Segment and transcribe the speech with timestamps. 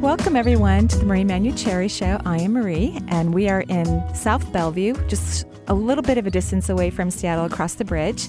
[0.00, 2.20] Welcome, everyone, to the Marie Manuchehri Show.
[2.24, 6.30] I am Marie, and we are in South Bellevue, just a little bit of a
[6.30, 8.28] distance away from Seattle across the bridge.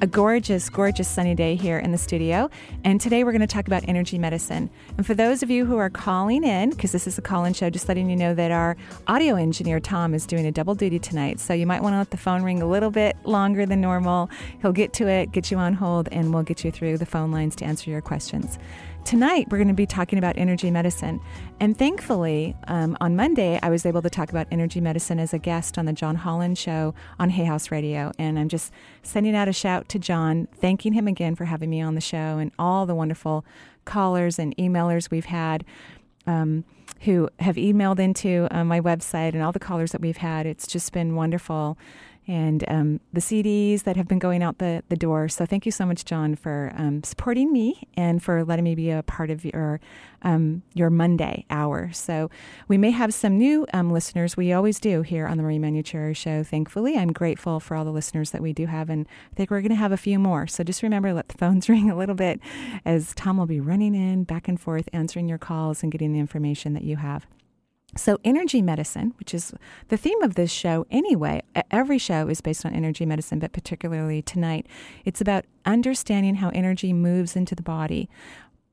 [0.00, 2.50] A gorgeous, gorgeous sunny day here in the studio.
[2.82, 4.68] And today we're going to talk about energy medicine.
[4.96, 7.54] And for those of you who are calling in, because this is a call in
[7.54, 8.76] show, just letting you know that our
[9.06, 11.38] audio engineer, Tom, is doing a double duty tonight.
[11.38, 14.28] So you might want to let the phone ring a little bit longer than normal.
[14.60, 17.30] He'll get to it, get you on hold, and we'll get you through the phone
[17.30, 18.58] lines to answer your questions.
[19.04, 21.20] Tonight, we're going to be talking about energy medicine.
[21.60, 25.38] And thankfully, um, on Monday, I was able to talk about energy medicine as a
[25.38, 28.12] guest on the John Holland Show on Hay House Radio.
[28.18, 31.82] And I'm just sending out a shout to John, thanking him again for having me
[31.82, 33.44] on the show and all the wonderful
[33.84, 35.66] callers and emailers we've had.
[36.26, 36.64] Um,
[37.00, 40.46] who have emailed into uh, my website and all the callers that we've had.
[40.46, 41.76] It's just been wonderful
[42.26, 45.28] and um, the CDs that have been going out the, the door.
[45.28, 48.90] So thank you so much, John, for um, supporting me and for letting me be
[48.90, 49.80] a part of your
[50.22, 51.90] um, your Monday hour.
[51.92, 52.30] So
[52.66, 54.36] we may have some new um, listeners.
[54.36, 56.42] We always do here on the Marie Manuchehri Show.
[56.42, 59.60] Thankfully, I'm grateful for all the listeners that we do have, and I think we're
[59.60, 60.46] going to have a few more.
[60.46, 62.40] So just remember, let the phones ring a little bit,
[62.86, 66.20] as Tom will be running in back and forth, answering your calls and getting the
[66.20, 67.26] information that you have.
[67.96, 69.52] So, energy medicine, which is
[69.88, 74.20] the theme of this show anyway, every show is based on energy medicine, but particularly
[74.20, 74.66] tonight,
[75.04, 78.08] it's about understanding how energy moves into the body,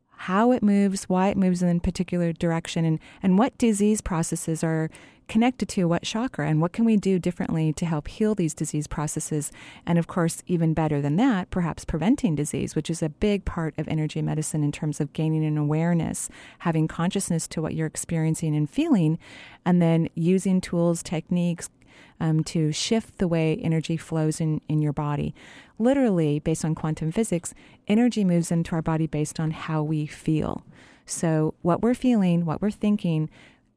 [0.09, 4.63] how it moves, why it moves in a particular direction, and, and what disease processes
[4.63, 4.89] are
[5.31, 8.85] connected to what chakra and what can we do differently to help heal these disease
[8.85, 9.49] processes
[9.85, 13.73] and of course even better than that perhaps preventing disease which is a big part
[13.77, 16.27] of energy medicine in terms of gaining an awareness
[16.59, 19.17] having consciousness to what you're experiencing and feeling
[19.65, 21.69] and then using tools techniques
[22.19, 25.33] um, to shift the way energy flows in, in your body.
[25.79, 27.53] Literally, based on quantum physics,
[27.87, 30.63] energy moves into our body based on how we feel.
[31.05, 33.29] So, what we're feeling, what we're thinking,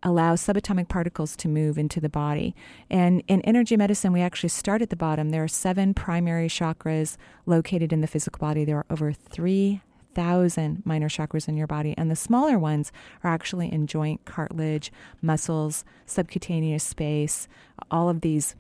[0.05, 2.55] allows subatomic particles to move into the body.
[2.91, 5.31] And in energy medicine, we actually start at the bottom.
[5.31, 7.17] There are seven primary chakras
[7.47, 8.65] located in the physical body.
[8.65, 11.95] There are over 3,000 minor chakras in your body.
[11.97, 12.93] And the smaller ones
[13.25, 14.93] are actually in joint, cartilage,
[15.23, 17.49] muscles, subcutaneous space,
[17.91, 18.55] all of these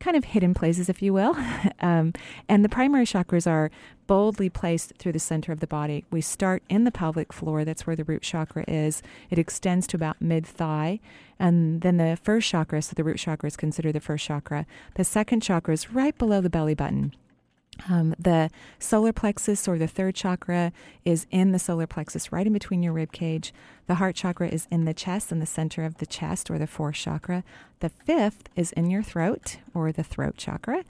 [0.00, 1.36] kind of hidden places, if you will.
[1.80, 2.12] um,
[2.48, 3.70] and the primary chakras are
[4.06, 6.04] boldly placed through the center of the body.
[6.10, 9.02] We start in the pelvic floor, that's where the root chakra is.
[9.30, 11.00] It extends to about mid thigh.
[11.38, 14.66] And then the first chakra, so the root chakra is considered the first chakra.
[14.94, 17.14] The second chakra is right below the belly button.
[17.88, 20.72] Um, the solar plexus or the third chakra
[21.04, 23.54] is in the solar plexus, right in between your rib cage.
[23.86, 26.66] The heart chakra is in the chest, in the center of the chest, or the
[26.66, 27.44] fourth chakra.
[27.80, 30.84] The fifth is in your throat, or the throat chakra.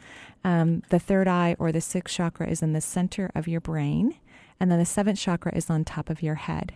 [0.44, 4.17] Um, the third eye, or the sixth chakra, is in the center of your brain.
[4.59, 6.75] And then the seventh chakra is on top of your head.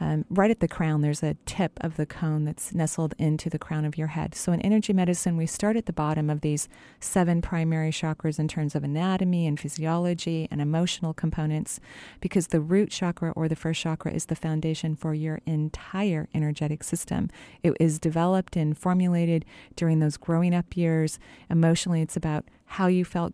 [0.00, 3.58] Um, right at the crown, there's a tip of the cone that's nestled into the
[3.58, 4.34] crown of your head.
[4.34, 6.68] So, in energy medicine, we start at the bottom of these
[6.98, 11.78] seven primary chakras in terms of anatomy and physiology and emotional components,
[12.20, 16.82] because the root chakra or the first chakra is the foundation for your entire energetic
[16.82, 17.30] system.
[17.62, 19.44] It is developed and formulated
[19.76, 21.20] during those growing up years.
[21.48, 23.32] Emotionally, it's about how you felt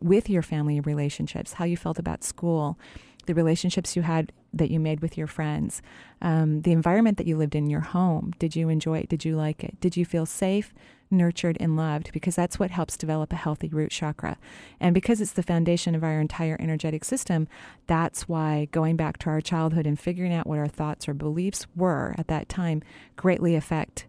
[0.00, 2.78] with your family relationships, how you felt about school
[3.26, 5.82] the relationships you had that you made with your friends,
[6.20, 8.32] um, the environment that you lived in your home.
[8.38, 9.08] Did you enjoy it?
[9.08, 9.80] Did you like it?
[9.80, 10.74] Did you feel safe,
[11.10, 12.12] nurtured, and loved?
[12.12, 14.38] Because that's what helps develop a healthy root chakra.
[14.80, 17.48] And because it's the foundation of our entire energetic system,
[17.86, 21.66] that's why going back to our childhood and figuring out what our thoughts or beliefs
[21.74, 22.82] were at that time
[23.16, 24.06] greatly affect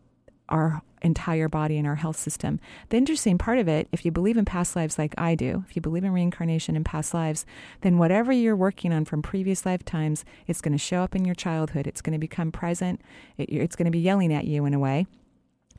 [0.53, 2.59] our entire body and our health system.
[2.89, 5.75] The interesting part of it, if you believe in past lives like I do, if
[5.75, 7.45] you believe in reincarnation and past lives,
[7.81, 11.35] then whatever you're working on from previous lifetimes, it's going to show up in your
[11.35, 11.87] childhood.
[11.87, 13.01] It's going to become present.
[13.37, 15.07] it's going to be yelling at you in a way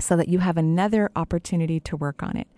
[0.00, 2.48] so that you have another opportunity to work on it.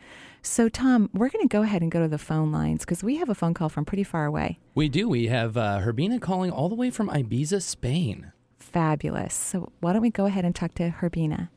[0.42, 3.16] So, Tom, we're going to go ahead and go to the phone lines because we
[3.16, 4.58] have a phone call from pretty far away.
[4.74, 5.08] We do.
[5.08, 8.32] We have uh, Herbina calling all the way from Ibiza, Spain.
[8.58, 9.34] Fabulous.
[9.34, 11.48] So, why don't we go ahead and talk to Herbina?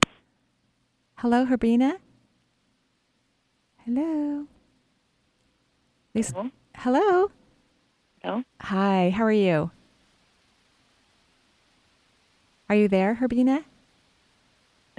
[1.22, 1.98] Hello, Herbina.
[3.84, 4.46] Hello.
[6.16, 6.32] Lisa.
[6.34, 6.52] Hello.
[6.78, 7.32] Hello.
[8.24, 8.44] Hello.
[8.62, 9.10] Hi.
[9.10, 9.72] How are you?
[12.70, 13.66] Are you there, Herbina?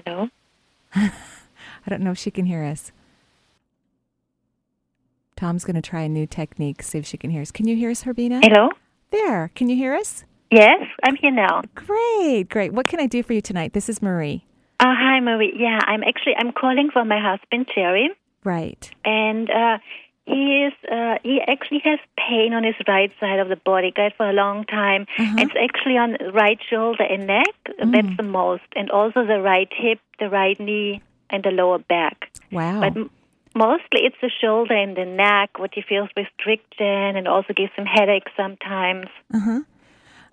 [0.04, 0.28] Hello?
[0.94, 1.10] I
[1.88, 2.92] don't know if she can hear us.
[5.36, 7.50] Tom's going to try a new technique, see if she can hear us.
[7.50, 8.44] Can you hear us, Herbina?
[8.44, 8.68] Hello?
[9.10, 9.50] There.
[9.54, 10.24] Can you hear us?
[10.50, 11.62] Yes, I'm here now.
[11.74, 12.74] Great, great.
[12.74, 13.72] What can I do for you tonight?
[13.72, 14.44] This is Marie.
[14.80, 15.52] Uh, hi, Marie.
[15.56, 18.08] Yeah, I'm actually I'm calling for my husband Jerry,
[18.44, 18.90] Right.
[19.04, 19.76] and uh,
[20.24, 24.16] he is uh, he actually has pain on his right side of the body, got
[24.16, 25.06] for a long time.
[25.18, 25.36] Uh-huh.
[25.38, 27.54] It's actually on the right shoulder and neck.
[27.78, 32.30] That's the most, and also the right hip, the right knee, and the lower back.
[32.50, 32.80] Wow.
[32.80, 33.10] But m-
[33.54, 37.84] mostly it's the shoulder and the neck, what he feels restriction, and also gives him
[37.84, 39.08] headaches sometimes.
[39.34, 39.60] uh-huh.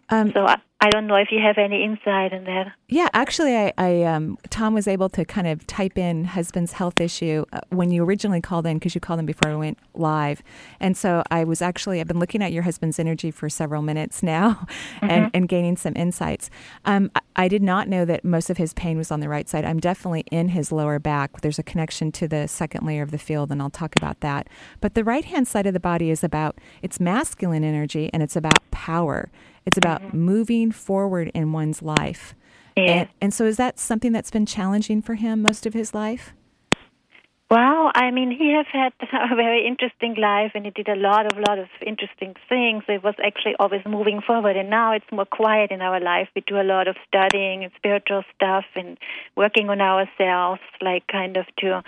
[0.09, 2.71] Um, So I, I don't know if you have any insight in that.
[2.87, 7.01] Yeah, actually, I, I um, Tom was able to kind of type in husband's health
[7.01, 10.43] issue uh, when you originally called in because you called in before we went live,
[10.79, 14.21] and so I was actually I've been looking at your husband's energy for several minutes
[14.21, 14.67] now,
[15.01, 16.51] and, and gaining some insights.
[16.85, 19.49] Um, I, I did not know that most of his pain was on the right
[19.49, 19.65] side.
[19.65, 21.41] I'm definitely in his lower back.
[21.41, 24.47] There's a connection to the second layer of the field, and I'll talk about that.
[24.79, 28.35] But the right hand side of the body is about it's masculine energy and it's
[28.35, 29.29] about power.
[29.67, 32.33] It's about moving forward in one's life.
[32.77, 32.89] Yes.
[32.89, 36.33] And, and so, is that something that's been challenging for him most of his life?
[37.51, 38.93] Well, I mean, he has had
[39.31, 42.83] a very interesting life, and he did a lot of lot of interesting things.
[42.87, 46.29] It was actually always moving forward, and now it's more quiet in our life.
[46.33, 48.97] We do a lot of studying and spiritual stuff, and
[49.35, 51.83] working on ourselves, like kind of to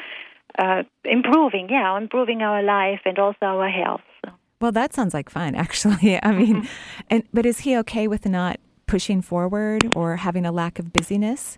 [0.58, 4.02] uh, improving, yeah, improving our life and also our health.
[4.26, 4.32] So.
[4.62, 6.20] Well, that sounds like fun, actually.
[6.22, 7.02] I mean, mm-hmm.
[7.10, 11.58] and but is he okay with not pushing forward or having a lack of busyness?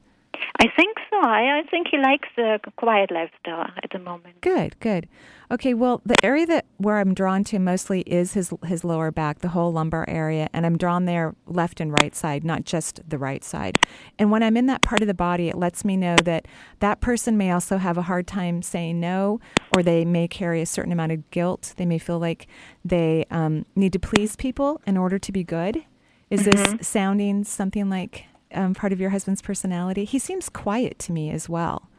[0.59, 1.17] I think so.
[1.21, 4.41] I, I think he likes a quiet lifestyle at the moment.
[4.41, 5.07] Good, good.
[5.49, 9.39] Okay, well, the area that where I'm drawn to mostly is his his lower back,
[9.39, 13.17] the whole lumbar area, and I'm drawn there left and right side, not just the
[13.17, 13.79] right side.
[14.17, 16.47] And when I'm in that part of the body, it lets me know that
[16.79, 19.41] that person may also have a hard time saying no,
[19.75, 21.73] or they may carry a certain amount of guilt.
[21.75, 22.47] They may feel like
[22.85, 25.83] they um, need to please people in order to be good.
[26.29, 30.05] Is this sounding something like um, part of your husband's personality?
[30.05, 31.89] He seems quiet to me as well.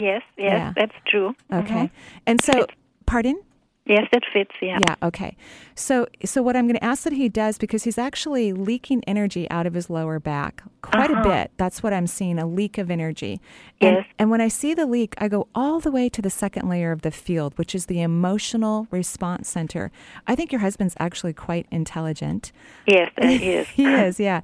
[0.00, 0.72] Yes, yes, Yeah.
[0.76, 1.34] that's true.
[1.52, 1.90] Okay,
[2.26, 2.66] and so,
[3.06, 3.40] pardon.
[3.84, 4.52] Yes, that fits.
[4.62, 4.78] Yeah.
[4.80, 5.36] Yeah, okay.
[5.74, 9.50] So so what I'm going to ask that he does because he's actually leaking energy
[9.50, 11.28] out of his lower back quite a Uh-huh.
[11.28, 11.50] bit.
[11.56, 13.40] That's what I'm seeing, a leak of energy.
[13.80, 14.06] And, Yes.
[14.20, 16.92] and when I see the leak, I go all the way to the second layer
[16.92, 19.90] of the field, which is the emotional response center.
[20.28, 22.52] I think your husband's actually quite intelligent.
[22.86, 23.10] Yes.
[23.20, 24.42] He is, He is, yeah.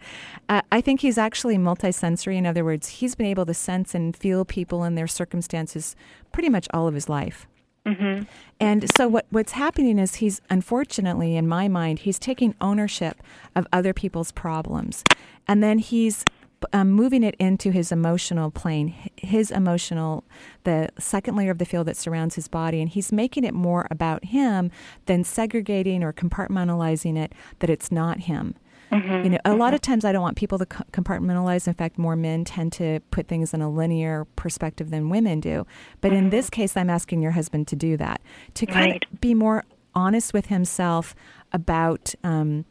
[0.49, 2.34] Uh, I think he's actually multisensory.
[2.37, 5.94] In other words, he's been able to sense and feel people and their circumstances
[6.32, 7.46] pretty much all of his life.
[7.87, 8.25] Mm-hmm.
[8.61, 13.23] And so what what's happening is he's unfortunately in my mind he's taking ownership
[13.55, 15.05] of other people's problems,
[15.47, 16.25] and then he's
[16.73, 20.25] um, moving it into his emotional plane, his emotional,
[20.65, 23.87] the second layer of the field that surrounds his body, and he's making it more
[23.91, 24.71] about him
[25.07, 28.55] than segregating or compartmentalizing it that it's not him.
[28.93, 29.25] Mm-hmm.
[29.25, 29.75] You know, a lot mm-hmm.
[29.75, 31.67] of times I don't want people to compartmentalize.
[31.69, 35.67] In fact, more men tend to put things in a linear perspective than women do.
[36.00, 36.31] But in mm-hmm.
[36.31, 38.20] this case, I'm asking your husband to do that,
[38.55, 39.05] to kind Right.
[39.12, 39.64] of be more
[39.94, 41.14] honest with himself
[41.52, 42.64] about um,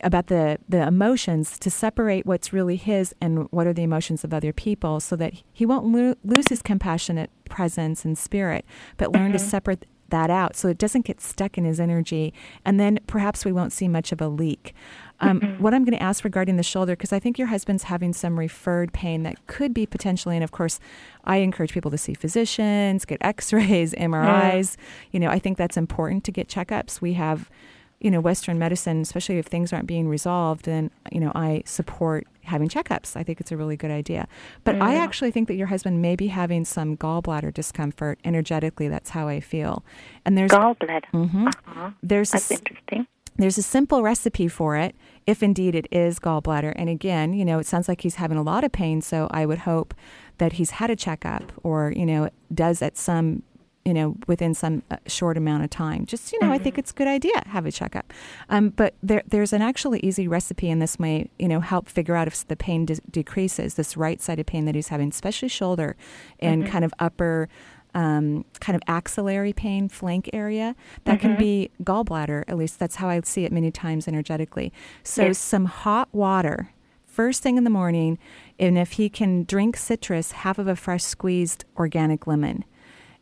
[0.00, 4.32] about the the emotions, to separate what's really his and what are the emotions of
[4.32, 8.64] other people, so that he won't lo- lose his compassionate presence and spirit,
[8.96, 12.32] but learn to separate that out so it doesn't get stuck in his energy
[12.64, 14.74] and then perhaps we won't see much of a leak
[15.20, 18.12] um, what i'm going to ask regarding the shoulder because i think your husband's having
[18.12, 20.78] some referred pain that could be potentially and of course
[21.24, 24.76] i encourage people to see physicians get x-rays mris
[25.12, 27.00] you know i think that's important to get checkups.
[27.00, 27.50] We have
[27.98, 32.26] you know western medicine especially if things aren't being resolved then you know i support
[32.42, 33.16] having checkups.
[33.16, 34.28] I think it's a really good idea.
[34.62, 38.86] But i actually think that your husband may be having some gallbladder discomfort energetically.
[38.86, 39.82] That's how i feel.
[40.24, 41.10] And there's Gallbladder.
[41.12, 41.48] Mhm.
[41.48, 41.90] Uh-huh.
[42.04, 43.06] there's That's s- interesting.
[43.38, 44.94] There's a simple recipe for it
[45.26, 46.72] if indeed it is gallbladder.
[46.76, 49.46] And again you know it sounds like he's having a lot of pain so i
[49.46, 49.94] would hope
[50.38, 53.42] that he's had a checkup or you know does at some
[53.86, 56.04] you know within some uh, short amount of time.
[56.06, 58.12] Just you know i think it's a good idea have a checkup.
[58.48, 62.16] Um, but there, there's an actually easy recipe and this may you know help figure
[62.16, 65.96] out if the pain de- decreases this right sided pain that he's having especially shoulder
[66.40, 67.48] and kind of upper
[67.96, 72.44] um, kind of axillary pain, flank area, that can be gallbladder.
[72.46, 74.72] At least that's how I see it many times energetically.
[75.02, 75.38] So Yes.
[75.38, 76.70] some hot water
[77.06, 78.18] first thing in the morning,
[78.58, 82.62] and if he can drink citrus, half of a fresh squeezed organic lemon.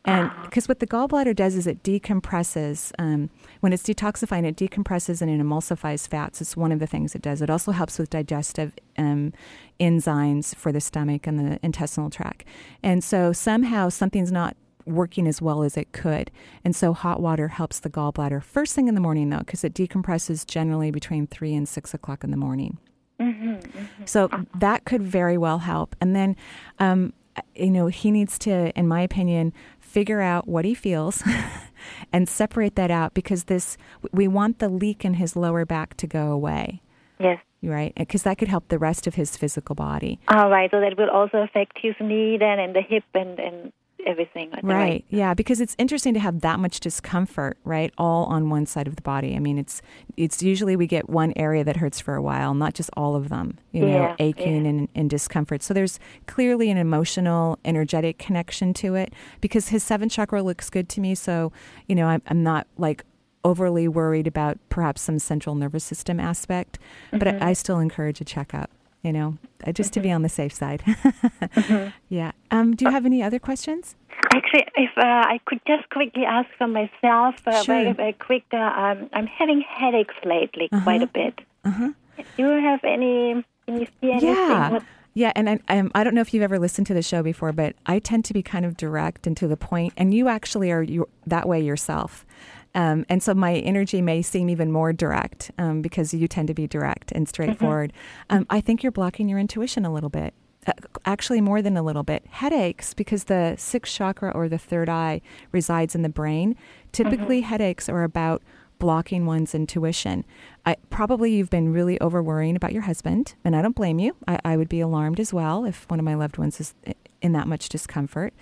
[0.07, 2.93] And because what the gallbladder does is it decompresses.
[2.99, 6.43] Um, when it's detoxifying, it decompresses and it emulsifies fats.
[6.43, 7.41] It's one of the things it does.
[7.41, 9.33] It also helps with digestive um,
[9.81, 12.45] enzymes for the stomach and the intestinal tract.
[12.83, 16.31] And so somehow something's not working as well as it could.
[16.65, 19.75] And so hot water helps the gallbladder first thing in the morning, though, because it
[19.75, 22.79] decompresses generally between three and six o'clock in the morning.
[23.21, 24.05] Mm-hmm, mm-hmm.
[24.05, 25.95] So that could very well help.
[26.01, 26.37] And then,
[26.79, 27.13] um,
[27.55, 31.23] you know, he needs to, in my opinion, figure out what he feels
[32.13, 33.77] and separate that out because this,
[34.13, 36.83] we want the leak in his lower back to go away.
[37.21, 37.39] Yes.
[37.63, 40.19] Right, because that could help the rest of his physical body.
[40.29, 43.73] All right, so that will also affect his knee then and the hip and, and
[44.07, 44.51] everything.
[44.51, 44.65] Right.
[44.65, 45.05] right.
[45.09, 48.97] Yeah, because it's interesting to have that much discomfort, right, all on one side of
[48.97, 49.35] the body.
[49.37, 49.83] I mean, it's
[50.17, 53.29] it's usually we get one area that hurts for a while, not just all of
[53.29, 53.59] them.
[53.73, 54.71] You know, aching yeah.
[54.71, 55.63] and, and discomfort.
[55.63, 59.13] So there's clearly an emotional, energetic connection to it.
[59.41, 61.53] Because his seventh chakra looks good to me, so
[61.89, 63.05] you know, I'm, I'm not like
[63.45, 66.79] overly worried about perhaps some central nervous system aspect,
[67.13, 68.71] but I, I still encourage a checkup.
[69.05, 70.83] You know, uh, just to be on the safe side.
[72.09, 72.33] Yeah.
[72.51, 73.97] Um, do you have any other questions?
[74.33, 77.75] Actually, if uh, I could just quickly ask for myself, uh, Sure.
[77.75, 81.41] very, very quick, uh, um, I'm having headaches lately quite a bit.
[81.65, 81.91] Uh-huh.
[82.17, 84.29] Do you have any, can you see anything?
[84.31, 84.71] Yeah.
[84.71, 84.83] What-
[85.17, 87.53] Yeah, and I, um, I don't know if you've ever listened to the show before,
[87.53, 90.71] but I tend to be kind of direct and to the point, and you actually
[90.73, 92.25] are you, that way yourself.
[92.75, 96.55] Um, and so my energy may seem even more direct um, because you tend to
[96.55, 97.93] be direct and straightforward.
[98.31, 100.35] Um, I think you're blocking your intuition a little bit.
[100.67, 100.73] Uh,
[101.05, 102.27] actually, more than a little bit.
[102.27, 105.21] Headaches, because the sixth chakra or the third eye
[105.53, 106.57] resides in the brain.
[106.91, 108.43] Typically, headaches are about
[108.79, 110.25] blocking one's intuition.
[110.67, 114.17] I, probably you've been really over worrying about your husband, and I don't blame you.
[114.27, 116.75] I, I would be alarmed as well if one of my loved ones is
[117.21, 118.35] in that much discomfort.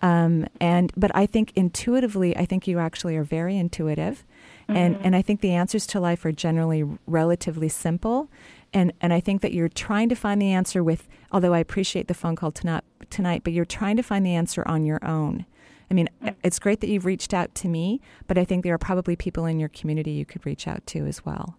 [0.00, 4.24] Um, and but I think intuitively, I think you actually are very intuitive,
[4.68, 5.04] and mm-hmm.
[5.04, 8.28] and I think the answers to life are generally relatively simple,
[8.72, 11.08] and and I think that you're trying to find the answer with.
[11.32, 14.62] Although I appreciate the phone call tonight, tonight, but you're trying to find the answer
[14.66, 15.46] on your own.
[15.90, 16.34] I mean, mm.
[16.42, 19.46] it's great that you've reached out to me, but I think there are probably people
[19.46, 21.56] in your community you could reach out to as well.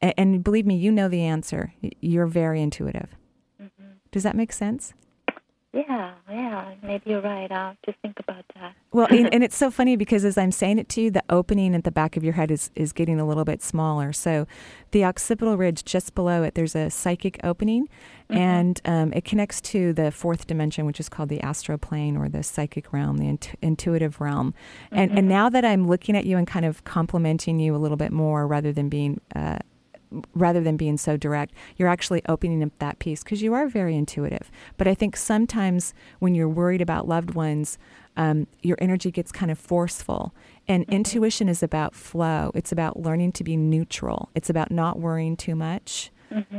[0.00, 1.72] And, believe me, you know the answer.
[2.00, 3.16] You're very intuitive.
[3.62, 3.84] Mm-hmm.
[4.10, 4.92] Does that make sense?
[5.74, 7.50] Yeah, yeah, maybe you're right.
[7.50, 8.74] I'll just think about that.
[8.92, 11.74] Well, and, and it's so funny because as I'm saying it to you, the opening
[11.74, 14.12] at the back of your head is, is getting a little bit smaller.
[14.12, 14.46] So,
[14.92, 17.88] the occipital ridge just below it, there's a psychic opening,
[18.30, 22.28] and um, it connects to the fourth dimension, which is called the astral plane or
[22.28, 24.54] the psychic realm, the intu- intuitive realm.
[24.92, 27.96] And, and now that I'm looking at you and kind of complimenting you a little
[27.96, 29.58] bit more rather than being uh,
[30.34, 33.96] rather than being so direct, you're actually opening up that piece because you are very
[33.96, 34.50] intuitive.
[34.76, 37.78] But I think sometimes when you're worried about loved ones,
[38.16, 40.32] um, your energy gets kind of forceful.
[40.68, 42.50] And intuition is about flow.
[42.54, 44.30] It's about learning to be neutral.
[44.34, 46.10] It's about not worrying too much,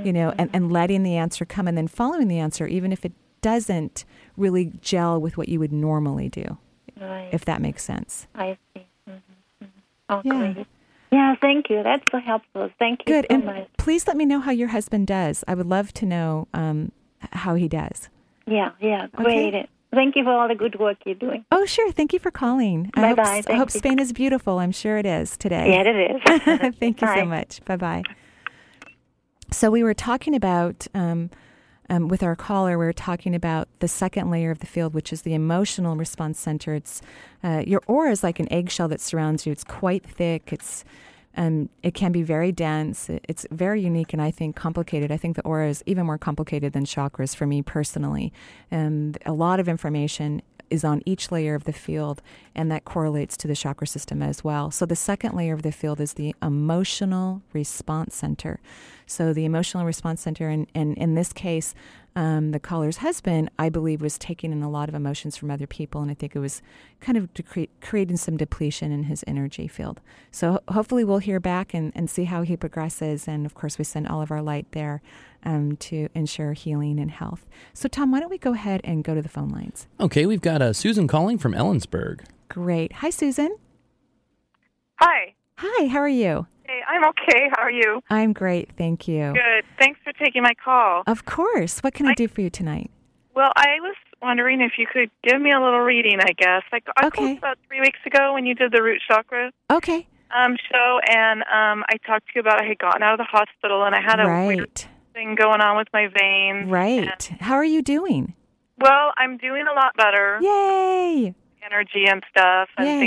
[0.03, 3.03] you know, and, and letting the answer come and then following the answer, even if
[3.05, 4.05] it doesn't
[4.37, 6.57] really gel with what you would normally do,
[6.99, 7.29] Right.
[7.31, 8.27] if that makes sense.
[8.35, 8.85] I see.
[9.09, 9.65] Mm-hmm.
[10.09, 10.53] Oh, Yeah.
[10.53, 10.67] great.
[11.15, 11.81] Yeah, thank you.
[11.81, 12.69] That's so helpful.
[12.77, 13.25] Thank you Good.
[13.29, 13.69] so And much.
[13.77, 15.45] please let me know how your husband does.
[15.47, 16.91] I would love to know um,
[17.31, 18.09] how he does.
[18.45, 19.69] Yeah, yeah, great.
[19.93, 21.45] Thank you for all the good work you're doing.
[21.53, 21.89] Oh, sure.
[21.93, 22.91] Thank you for calling.
[22.95, 23.43] I hope, Bye-bye.
[23.47, 23.79] I hope you.
[23.79, 24.59] Spain is beautiful.
[24.59, 25.71] I'm sure it is today.
[25.71, 26.75] Yeah, it is.
[26.81, 27.19] Thank you Bye.
[27.19, 27.63] so much.
[27.63, 28.03] Bye bye.
[29.53, 31.29] So, we were talking about, um,
[31.89, 35.13] um, with our caller, we are talking about the second layer of the field, which
[35.13, 36.73] is the emotional response center.
[36.73, 37.01] It's
[37.43, 39.51] uh, your aura is like an eggshell that surrounds you.
[39.51, 40.51] It's quite thick.
[40.51, 40.83] It's
[41.37, 43.09] um, it can be very dense.
[43.09, 45.11] It's very unique and I think complicated.
[45.11, 48.31] I think the aura is even more complicated than chakras for me personally.
[48.71, 52.21] And a lot of information is on each layer of the field,
[52.53, 54.71] and that correlates to the chakra system as well.
[54.71, 58.59] So, the second layer of the field is the emotional response center.
[59.05, 61.73] So, the emotional response center, and, and in this case,
[62.15, 65.67] um, the caller's husband, I believe, was taking in a lot of emotions from other
[65.67, 66.61] people, and I think it was
[67.01, 69.99] kind of decre- creating some depletion in his energy field.
[70.31, 73.27] So, ho- hopefully, we'll hear back and, and see how he progresses.
[73.27, 75.01] And of course, we send all of our light there
[75.43, 77.47] um, to ensure healing and health.
[77.73, 79.87] So, Tom, why don't we go ahead and go to the phone lines?
[79.99, 82.21] Okay, we've got uh, Susan calling from Ellensburg.
[82.47, 82.93] Great.
[82.93, 83.57] Hi, Susan.
[84.99, 85.35] Hi.
[85.57, 86.47] Hi, how are you?
[86.67, 87.49] Hey, I'm okay.
[87.55, 88.01] How are you?
[88.09, 89.33] I'm great, thank you.
[89.33, 89.63] Good.
[89.79, 91.03] Thanks for taking my call.
[91.07, 91.79] Of course.
[91.81, 92.91] What can I, I- do for you tonight?
[93.35, 96.63] Well, I was wondering if you could give me a little reading, I guess.
[96.71, 97.17] I, I Okay.
[97.17, 100.07] called about three weeks ago when you did the root chakra Okay.
[100.33, 103.25] um, show, and um, I talked to you about I had gotten out of the
[103.29, 106.69] hospital and I had a weird thing going on with my veins.
[106.71, 107.29] Right.
[107.41, 108.33] How are you doing?
[108.79, 110.39] Well, I'm doing a lot better.
[110.41, 111.33] Yay.
[111.65, 112.99] energy and stuff, and Yay.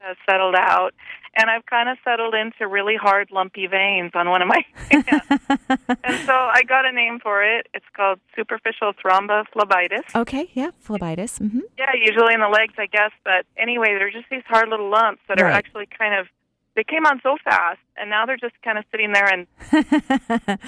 [0.00, 0.94] things settled out.
[1.36, 5.06] And I've kind of settled into really hard, lumpy veins on one of my hands.
[6.04, 7.66] and so I got a name for it.
[7.74, 10.14] It's called superficial thrombophlebitis.
[10.14, 11.40] Okay, yeah, phlebitis.
[11.40, 11.60] Mm-hmm.
[11.76, 13.10] Yeah, usually in the legs, I guess.
[13.24, 16.26] But anyway, they're just these hard little lumps that are actually kind of.
[16.76, 19.46] They came on so fast, and now they're just kind of sitting there and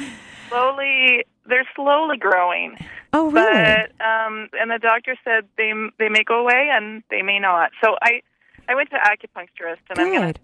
[0.48, 1.24] slowly.
[1.48, 2.76] They're slowly growing.
[3.12, 3.52] oh, really?
[3.52, 7.70] But um, and the doctor said they they may go away and they may not.
[7.82, 8.22] So I
[8.68, 10.40] I went to acupuncturist and I'm gonna Good.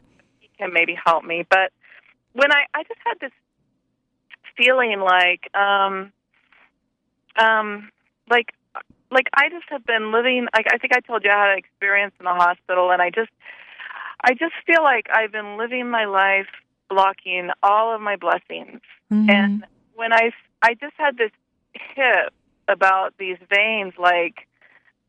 [0.58, 1.44] Can maybe help me.
[1.48, 1.72] But
[2.32, 3.32] when I I just had this
[4.56, 6.12] feeling like um
[7.36, 7.90] um
[8.30, 8.52] like
[9.10, 11.58] like I just have been living like I think I told you I had an
[11.58, 13.30] experience in the hospital and I just
[14.22, 16.46] I just feel like I've been living my life
[16.88, 18.80] blocking all of my blessings
[19.10, 19.30] Mhm.
[19.30, 20.32] and when I
[20.62, 21.30] I just had this
[21.74, 22.32] hit
[22.68, 24.46] about these veins, like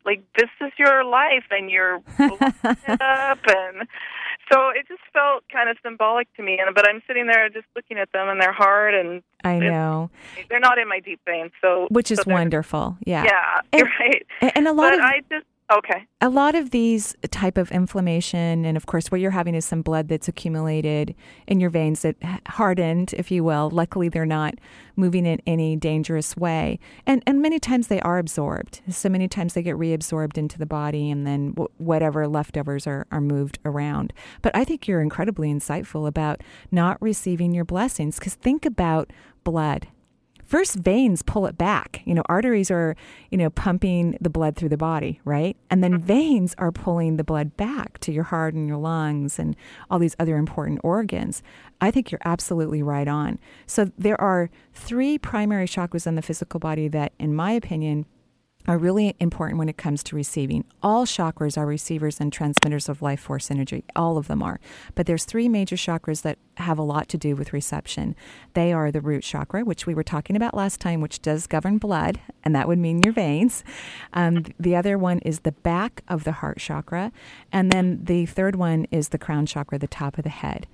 [0.06, 2.54] like this is your life, and you're blowing
[2.88, 3.88] it up, and
[4.52, 6.60] so it just felt kind of symbolic to me.
[6.60, 10.10] And but I'm sitting there just looking at them, and they're hard, and I know,
[10.50, 12.98] they're not in my deep veins, so which is so wonderful.
[13.06, 13.24] Yeah.
[13.26, 14.26] Yeah, And- right.
[14.56, 16.06] And a lot But of I just okay.
[16.22, 19.82] a lot of these type of inflammation and of course what you're having is some
[19.82, 21.16] blood that's accumulated
[21.48, 22.16] in your veins that
[22.48, 23.70] hardened if you will.
[23.70, 24.56] Luckily they're not
[24.96, 26.80] moving in any dangerous way.
[27.06, 28.82] And and many times they are absorbed.
[28.90, 33.06] So many times they get reabsorbed into the body and then w- whatever leftovers are
[33.12, 34.14] are moved around.
[34.42, 36.42] But i think you're incredibly insightful about
[36.72, 39.12] not receiving your blessings cuz think about
[39.44, 39.88] blood
[40.54, 42.04] first veins pull it back.
[42.06, 42.96] You know arteries are
[43.32, 45.58] you know pumping the blood through the body right?
[45.72, 46.06] And then mm-hmm.
[46.06, 49.56] veins are pulling the blood back to your heart and your lungs and
[49.90, 51.42] all these other important organs.
[51.82, 53.40] I think you're absolutely right on.
[53.66, 58.06] So there are three primary chakras in the physical body that in my opinion
[58.68, 60.64] are really important when it comes to receiving.
[60.82, 63.84] All chakras are receivers and transmitters of life force energy.
[63.96, 64.60] All of them are.
[64.96, 68.16] But there's three major chakras that have a lot to do with reception.
[68.54, 71.78] They are the root chakra, which we were talking about last time, which does govern
[71.78, 73.64] blood, and that would mean your veins.
[74.14, 77.12] Um, the other one is the back of the heart chakra.
[77.52, 80.68] And then the third one is the crown chakra, the top of the head.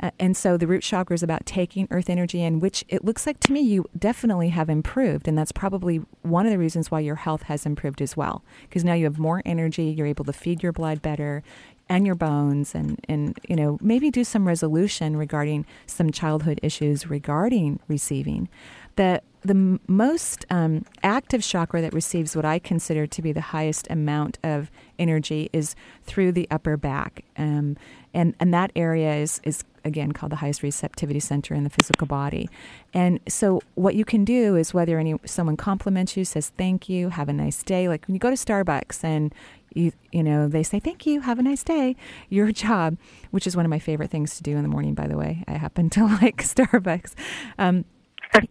[0.00, 3.26] Uh, and so the root chakra is about taking earth energy in, which it looks
[3.26, 5.28] like to me you definitely have improved.
[5.28, 8.42] And that's probably one of the reasons why your health has improved as well.
[8.62, 11.42] Because now you have more energy, you're able to feed your blood better
[11.88, 17.10] and your bones and, and you know maybe do some resolution regarding some childhood issues
[17.10, 18.48] regarding receiving
[18.96, 23.86] the the most um, active chakra that receives what I consider to be the highest
[23.90, 27.76] amount of energy is through the upper back, um,
[28.14, 32.06] and and that area is is again called the highest receptivity center in the physical
[32.06, 32.48] body.
[32.92, 37.10] And so what you can do is whether any someone compliments you, says thank you,
[37.10, 39.34] have a nice day, like when you go to Starbucks and
[39.74, 41.96] you you know they say thank you have a nice day
[42.28, 42.96] your job
[43.32, 45.44] which is one of my favorite things to do in the morning by the way.
[45.48, 47.14] I happen to like starbucks.
[47.58, 47.84] Um,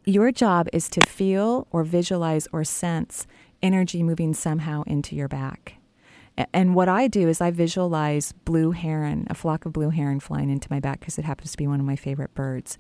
[0.05, 3.27] your job is to feel or visualize or sense
[3.61, 5.77] energy moving somehow into your back
[6.53, 10.49] and what i do is i visualize blue heron a flock of blue heron flying
[10.49, 12.77] into my back because it happens to be one of my favorite birds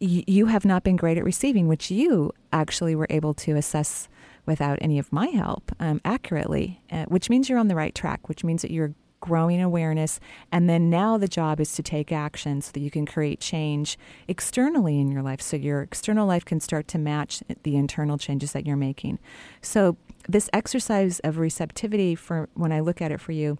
[0.00, 4.08] Y- you have not been great at receiving which you actually were able to assess
[4.44, 8.28] without any of my help um, accurately, uh, which means you're on the right track,
[8.28, 10.20] which means that you're growing awareness.
[10.52, 13.98] And then now the job is to take action so that you can create change
[14.28, 15.40] externally in your life.
[15.40, 19.18] So your external life can start to match the internal changes that you're making.
[19.62, 19.96] So
[20.28, 23.58] this exercise of receptivity for when I look at it for you,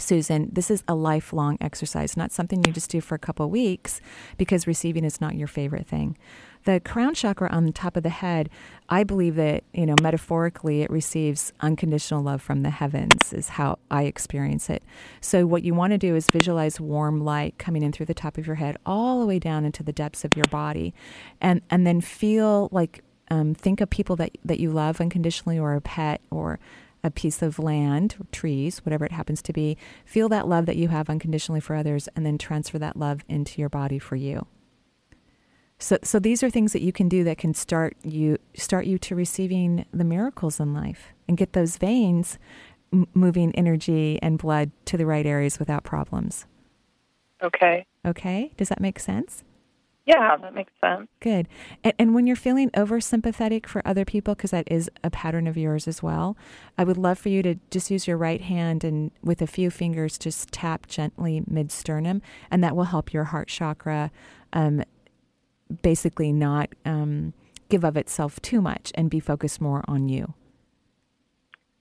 [0.00, 4.00] Susan, this is a lifelong exercise, not something you just do for a couple weeks
[4.36, 6.16] because receiving is not your favorite thing.
[6.64, 8.50] The crown chakra on the top of the head,
[8.88, 13.78] I believe that, you know, metaphorically, it receives unconditional love from the heavens, is how
[13.90, 14.82] I experience it.
[15.20, 18.38] So, what you want to do is visualize warm light coming in through the top
[18.38, 20.94] of your head all the way down into the depths of your body.
[21.40, 25.74] And, and then feel like, um, think of people that, that you love unconditionally or
[25.74, 26.58] a pet or
[27.04, 29.76] a piece of land, trees, whatever it happens to be.
[30.04, 33.60] Feel that love that you have unconditionally for others and then transfer that love into
[33.60, 34.46] your body for you.
[35.78, 38.98] So, so these are things that you can do that can start you start you
[38.98, 42.36] to receiving the miracles in life and get those veins
[42.92, 46.46] m- moving energy and blood to the right areas without problems.
[47.42, 47.86] Okay.
[48.04, 49.44] Okay, does that make sense?
[50.08, 51.06] Yeah, that makes sense.
[51.20, 51.48] Good.
[51.84, 55.58] And, and when you're feeling oversympathetic for other people, because that is a pattern of
[55.58, 56.34] yours as well,
[56.78, 59.70] I would love for you to just use your right hand and with a few
[59.70, 64.10] fingers just tap gently mid sternum, and that will help your heart chakra
[64.54, 64.82] um,
[65.82, 67.34] basically not um,
[67.68, 70.32] give of itself too much and be focused more on you.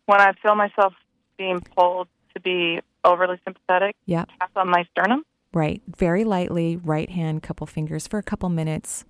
[0.05, 0.93] When I feel myself
[1.37, 3.95] being pulled to be overly sympathetic.
[4.05, 4.29] Yep.
[4.37, 5.23] Tap on my sternum.
[5.57, 5.81] Right.
[5.97, 9.05] Very lightly, right hand, couple fingers for a couple minutes.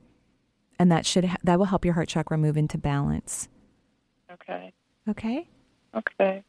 [0.80, 3.50] And that should ha- that will help your heart chakra move into balance.
[4.32, 4.72] Okay.
[5.10, 5.50] Okay?
[5.94, 6.44] Okay.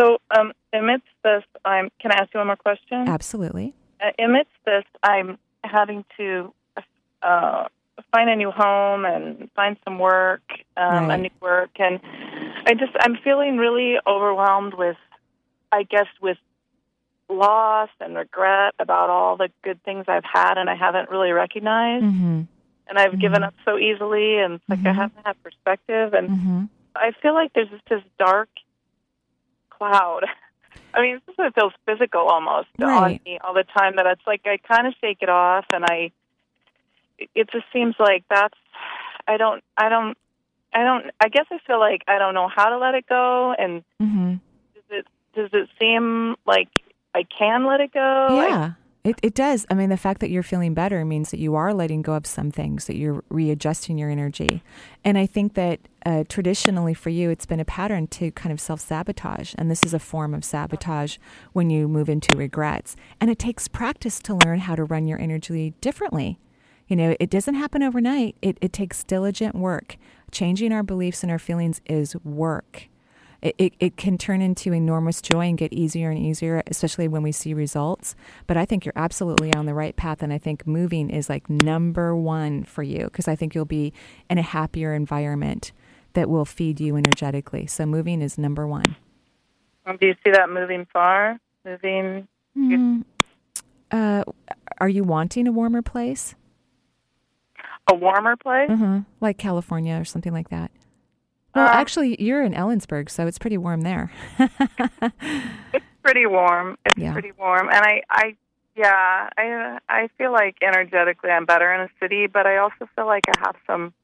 [0.00, 1.90] So, um, amidst this, I'm.
[2.00, 3.06] Can I ask you one more question?
[3.06, 3.74] Absolutely.
[4.00, 6.54] Uh, amidst this, I'm having to
[7.22, 7.68] uh,
[8.10, 10.42] find a new home and find some work,
[10.78, 11.18] um, Right.
[11.18, 12.00] a new work, and
[12.66, 14.96] I just I'm feeling really overwhelmed with,
[15.72, 16.38] I guess, with
[17.28, 22.04] loss and regret about all the good things I've had and I haven't really recognized,
[22.04, 22.46] Mhm.
[22.86, 23.46] and I've given Mhm.
[23.46, 24.94] up so easily, and it's like I Mhm.
[24.94, 26.68] haven't had perspective, and Mhm.
[26.94, 28.48] I feel like there's just this dark
[29.70, 30.24] cloud.
[30.94, 33.96] I mean, this is- it feels physical almost on me all the time.
[33.96, 36.12] That it's like I kind of shake it off, and I.
[37.34, 38.58] It just seems like that's.
[39.26, 39.62] I don't.
[39.76, 40.16] I don't.
[40.72, 41.10] I don't.
[41.20, 44.40] I guess I feel like I don't know how to let it go, and Mhm.
[44.74, 46.68] does it does it seem like
[47.14, 48.28] I can let it go?
[48.30, 48.72] Yeah.
[49.04, 49.66] It, it does.
[49.68, 52.26] I mean, the fact that you're feeling better means that you are letting go of
[52.26, 54.62] some things, that you're readjusting your energy.
[55.04, 58.60] And I think that uh, traditionally for you, it's been a pattern to kind of
[58.60, 59.54] self sabotage.
[59.58, 61.18] And this is a form of sabotage
[61.52, 62.96] when you move into regrets.
[63.20, 66.40] And it takes practice to learn how to run your energy differently.
[66.88, 69.96] You know, it doesn't happen overnight, it, it takes diligent work.
[70.30, 72.88] Changing our beliefs and our feelings is work
[73.44, 77.22] it, it, it can turn into enormous joy and get easier and easier, especially when
[77.22, 78.16] we see results.
[78.46, 80.22] But I think you're absolutely on the right path.
[80.22, 83.92] And I think moving is like number one for you because I think you'll be
[84.30, 85.72] in a happier environment
[86.14, 87.66] that will feed you energetically.
[87.66, 88.96] So moving is number one.
[89.84, 91.38] Um, do you see that moving far?
[91.66, 92.26] Moving.
[92.56, 93.04] Mm,
[93.90, 94.24] uh,
[94.78, 96.34] are you wanting a warmer place?
[97.90, 98.70] A warmer place?
[98.70, 100.70] hmm Like California or something like that.
[101.54, 104.10] Well, Uh, actually, you're in Ellensburg, so it's pretty warm there.
[105.72, 106.76] It's pretty warm.
[106.84, 107.12] It's Yeah.
[107.12, 108.36] pretty warm, and I, I,
[108.76, 113.06] yeah, I, I feel like energetically I'm better in a city, but I also feel
[113.06, 113.94] like I have some.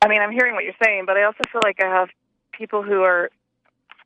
[0.00, 2.10] I mean, I'm hearing what you're saying, but I also feel like I have
[2.52, 3.30] people who are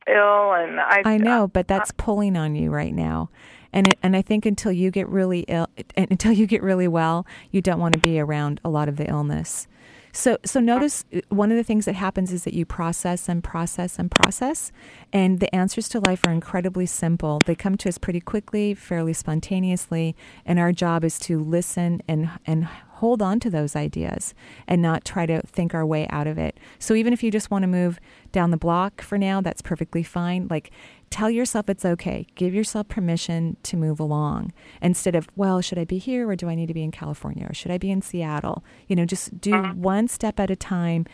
[0.09, 1.03] ill, and I.
[1.05, 3.29] I know, but that's pulling on you right now.
[3.75, 7.27] And it, and I think until you get really ill, until you get really well,
[7.51, 9.67] you don't want to be around a lot of the illness.
[10.13, 13.43] So so notice uh, one of the things that happens is that you process and
[13.43, 14.71] process and process,
[15.13, 17.41] and the answers to life are incredibly simple.
[17.47, 22.31] They come to us pretty quickly, fairly spontaneously, and our job is to listen and
[22.47, 22.69] and
[23.03, 24.33] hold on to those ideas
[24.69, 26.57] and not try to think our way out of it.
[26.79, 27.99] So even if you just want to move
[28.31, 30.47] down the block for now, that's perfectly fine.
[30.49, 30.71] Like
[31.11, 32.29] tell yourself it's okay.
[32.37, 36.49] Give yourself permission to move along instead of, well, should I be here or do
[36.49, 38.63] I need to be in California or should I be in Seattle?
[38.87, 39.73] You know, just do uh-huh.
[39.75, 41.05] one step at a time.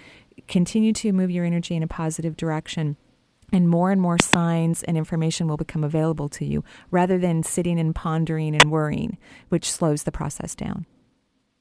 [0.47, 2.99] Continue to move your energy in a positive direction
[3.51, 7.81] and more and more signs and information will become available to you rather than sitting
[7.81, 9.17] and pondering and worrying,
[9.49, 10.85] which slows the process down.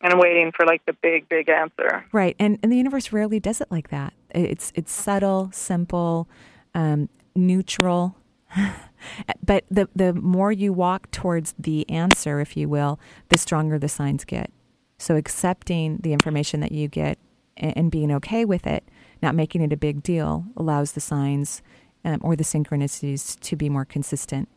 [0.02, 2.06] And waiting for like the big, big answer.
[2.12, 4.14] Right, and and the universe rarely does it like that.
[4.32, 6.28] It's it's subtle, simple,
[6.74, 8.16] um, neutral.
[9.46, 13.90] but the the more you walk towards the answer, if you will, the stronger the
[13.90, 14.52] signs get.
[14.98, 17.20] So accepting the information that you get
[17.56, 18.84] and, and being okay with it,
[19.22, 21.62] not making it a big deal, allows the signs
[22.04, 24.50] um, or the synchronicities to be more consistent.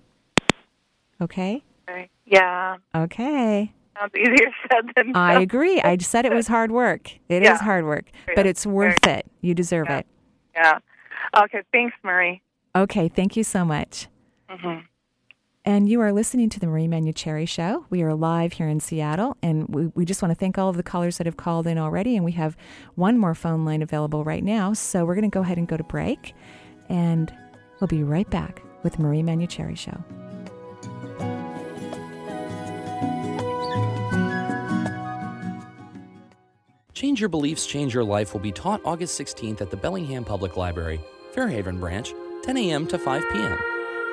[1.20, 1.62] Okay.
[1.88, 2.08] Okay.
[2.24, 3.72] Yeah, Okay.
[4.00, 5.80] Sounds easier said than I agree.
[5.82, 7.12] I said it was hard work.
[7.28, 7.58] It is Yeah.
[7.58, 8.34] hard work, Yeah.
[8.36, 9.26] but it's worth it.
[9.42, 9.98] You deserve Yeah.
[9.98, 10.06] it.
[10.54, 10.78] Yeah.
[11.36, 11.62] Okay.
[11.72, 12.40] Thanks, Marie.
[12.74, 14.06] Okay, thank you so much.
[14.48, 14.78] hmm
[15.64, 17.84] And you are listening to the Marie Manuchehri Show.
[17.90, 20.76] We are live here in Seattle, and we, we just want to thank all of
[20.78, 22.16] the callers that have called in already.
[22.16, 22.56] And we have
[22.94, 24.72] one more phone line available right now.
[24.72, 26.32] So we're going to go ahead and go to break,
[26.88, 27.32] and
[27.80, 30.02] we'll be right back with Marie Manuchehri Show.
[37.00, 40.58] Change Your Beliefs, Change Your Life will be taught August 16th at the Bellingham Public
[40.58, 41.00] Library,
[41.32, 42.86] Fairhaven Branch, 10 a.m.
[42.88, 43.58] to 5 p.m.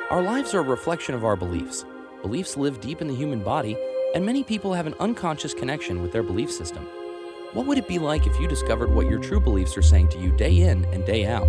[0.10, 1.84] Our lives are a reflection of our beliefs.
[2.22, 3.76] Beliefs live deep in the human body,
[4.16, 6.88] and many people have an unconscious connection with their belief system.
[7.52, 10.20] What would it be like if you discovered what your true beliefs are saying to
[10.20, 11.46] you day in and day out?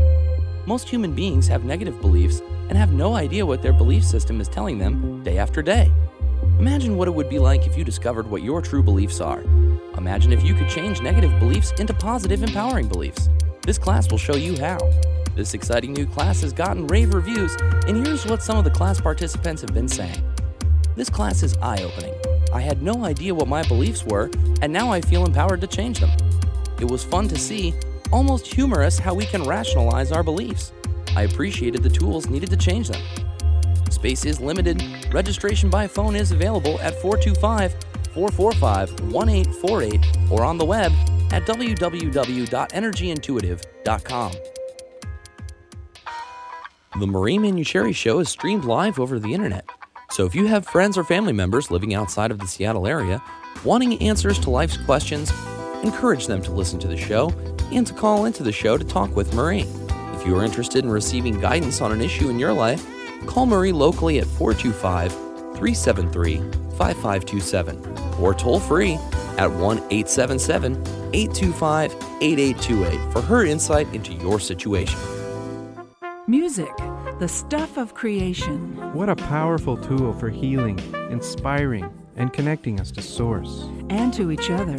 [0.66, 4.48] Most human beings have negative beliefs and have no idea what their belief system is
[4.48, 5.92] telling them day after day.
[6.58, 9.44] Imagine what it would be like if you discovered what your true beliefs are.
[9.98, 13.28] Imagine if you could change negative beliefs into positive, empowering beliefs.
[13.62, 14.78] This class will show you how.
[15.34, 17.56] This exciting new class has gotten rave reviews,
[17.88, 20.22] and here's what some of the class participants have been saying.
[20.94, 22.14] This class is eye opening.
[22.54, 24.30] I had no idea what my beliefs were,
[24.62, 26.10] and now I feel empowered to change them.
[26.80, 27.74] It was fun to see,
[28.12, 30.72] almost humorous, how we can rationalize our beliefs.
[31.16, 33.02] I appreciated the tools needed to change them.
[33.90, 34.80] Space is limited.
[35.12, 37.74] Registration by phone is available at 425
[38.18, 40.90] 445 1848 or on the web
[41.30, 44.32] at www.energyintuitive.com.
[46.98, 49.70] The Marie Manuchehri Show is streamed live over the internet.
[50.10, 53.22] So if you have friends or family members living outside of the Seattle area
[53.64, 55.30] wanting answers to life's questions,
[55.84, 57.30] encourage them to listen to the show
[57.70, 59.68] and to call into the show to talk with Marie.
[60.14, 62.84] If you are interested in receiving guidance on an issue in your life,
[63.26, 65.27] call Marie locally at 425
[65.58, 66.38] 373
[66.78, 68.94] 5527 or toll free
[69.38, 70.72] at 1 877
[71.12, 74.98] 825 8828 for her insight into your situation.
[76.28, 76.70] Music,
[77.18, 78.76] the stuff of creation.
[78.92, 80.78] What a powerful tool for healing,
[81.10, 83.66] inspiring, and connecting us to Source.
[83.90, 84.76] And to each other.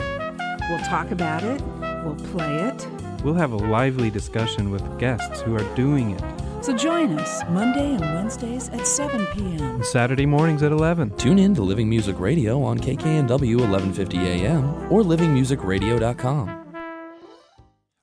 [0.69, 1.61] We'll talk about it,
[2.05, 2.87] we'll play it.
[3.23, 6.38] We'll have a lively discussion with guests who are doing it.
[6.61, 9.61] So join us Monday and Wednesdays at 7 p.m.
[9.75, 11.15] And Saturday mornings at 11.
[11.15, 16.65] Tune in to Living Music Radio on KKNW 1150 AM or livingmusicradio.com.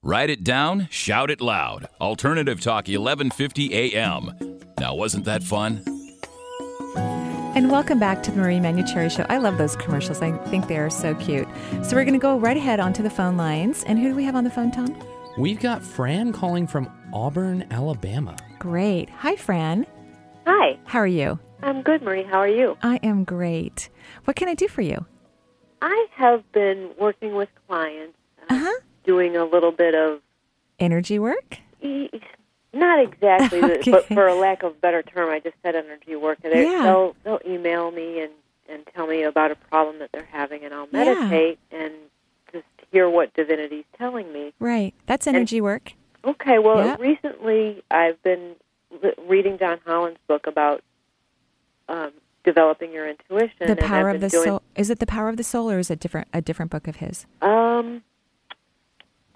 [0.03, 1.88] Write it down, shout it loud.
[2.01, 4.31] Alternative Talk 1150 AM.
[4.79, 5.83] Now, wasn't that fun?
[6.97, 9.27] And welcome back to the Marie Manuchehri Show.
[9.29, 10.23] I love those commercials.
[10.23, 11.49] I think they are so cute.
[11.83, 13.83] So we're going to go right ahead onto the phone lines.
[13.85, 14.97] And who do we have on the phone, Tom?
[15.38, 18.37] We've got Fran calling from Auburn, Alabama.
[18.59, 19.09] Great.
[19.11, 19.87] Hi, Fran.
[20.47, 21.38] Hi, How are you?
[21.62, 22.23] I'm good, Marie.
[22.23, 22.77] How are you?
[22.83, 23.88] I am great.
[24.25, 25.07] What can I do for you?
[25.83, 28.16] I have been working with clients,
[28.49, 28.81] uh, Uh huh.
[29.05, 30.21] doing a little bit of,
[30.79, 31.59] Energy work?
[31.81, 32.11] e-
[32.73, 33.90] not exactly, the- Okay.
[33.90, 36.38] but for a lack of a better term, I just said energy work.
[36.42, 36.83] They, Yeah.
[36.83, 38.33] They'll, they'll email me and,
[38.69, 41.05] and tell me about a problem that they're having, and I'll Yeah.
[41.05, 41.92] meditate and
[42.53, 44.53] just hear what divinity's telling me.
[44.61, 44.95] Right.
[45.07, 45.92] That's energy work.
[46.27, 46.97] Okay, well, Yeah.
[46.99, 48.57] recently I've been
[49.03, 50.83] li- reading John Holland's book about
[51.89, 52.12] um,
[52.45, 53.53] developing your intuition.
[53.61, 54.62] The and power of the doing, soul.
[54.75, 56.27] Is it the power of the soul, or is it different?
[56.33, 57.27] A different book of his?
[57.41, 58.03] Um,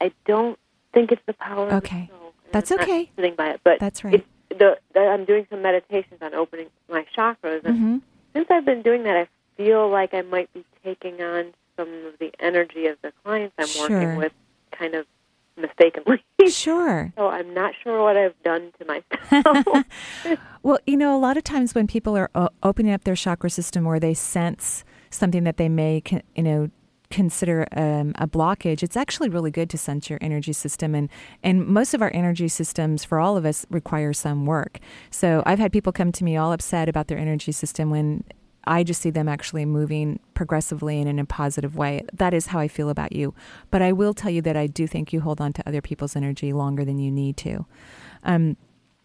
[0.00, 0.58] I don't
[0.92, 1.72] think it's the power.
[1.74, 2.10] Okay.
[2.12, 3.10] Of the That's I'm okay.
[3.14, 4.26] Sitting by it, but That's right.
[4.48, 7.98] The, the I'm doing some meditations on opening my chakras, and hmm
[8.32, 12.18] since I've been doing that, I feel like I might be taking on some of
[12.20, 13.90] the energy of the clients I'm Sure.
[13.90, 14.32] working with,
[14.70, 15.04] kind of
[15.56, 16.22] mistakenly.
[16.48, 17.12] Sure.
[17.18, 19.86] so I'm not sure what I've done to myself.
[20.62, 23.48] Well, you know, a lot of times when people are o- opening up their chakra
[23.48, 26.70] system or they sense something that they may, con- you know,
[27.10, 30.94] consider um, a blockage, it's actually really good to sense your energy system.
[30.94, 31.08] And,
[31.42, 34.78] and most of our energy systems, for all of us, require some work.
[35.10, 38.24] So I've had people come to me all upset about their energy system when
[38.70, 42.02] I just see them actually moving progressively and in a positive way.
[42.12, 43.34] That is how I feel about you.
[43.72, 46.14] But I will tell you that I do think you hold on to other people's
[46.14, 47.66] energy longer than you need to.
[48.22, 48.56] Um,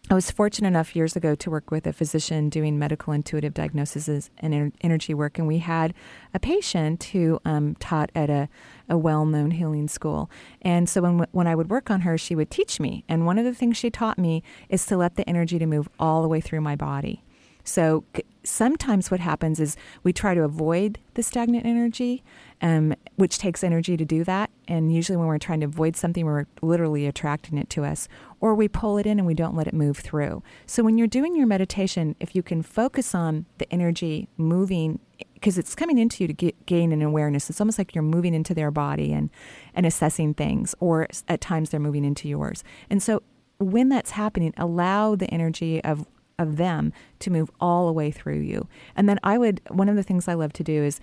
[0.08, 4.30] I was fortunate enough years ago to work with a physician doing medical intuitive diagnoses
[4.38, 5.94] and energy work, and we had
[6.32, 8.48] a patient who um, taught at a,
[8.88, 10.30] a well-known healing school.
[10.62, 13.36] And so when when I would work on her, she would teach me, and one
[13.36, 16.28] of the things she taught me is to let the energy to move all the
[16.28, 17.24] way through my body.
[17.64, 18.04] So
[18.46, 22.22] sometimes what happens is we try to avoid the stagnant energy,
[22.62, 24.50] um, which takes energy to do that.
[24.68, 28.08] And usually, when we're trying to avoid something, we're literally attracting it to us,
[28.40, 30.42] or we pull it in and we don't let it move through.
[30.66, 35.00] So when you're doing your meditation, if you can focus on the energy moving,
[35.34, 38.34] because it's coming into you to get, gain an awareness, it's almost like you're moving
[38.34, 39.30] into their body and
[39.74, 42.64] and assessing things, or at times they're moving into yours.
[42.90, 43.22] And so
[43.58, 46.06] when that's happening, allow the energy of
[46.38, 48.68] of them to move all the way through you.
[48.94, 51.00] And then I would one of the things I love to do is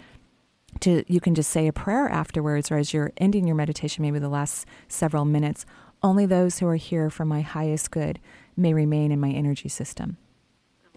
[0.81, 4.19] to you can just say a prayer afterwards or as you're ending your meditation maybe
[4.19, 5.65] the last several minutes
[6.01, 8.19] only those who are here for my highest good
[8.57, 10.17] may remain in my energy system.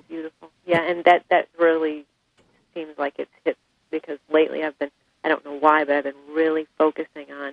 [0.08, 0.50] Beautiful.
[0.66, 2.04] Yeah, and that that really
[2.74, 3.56] seems like it's hit
[3.90, 4.90] because lately I've been
[5.24, 7.52] I don't know why, but I've been really focusing on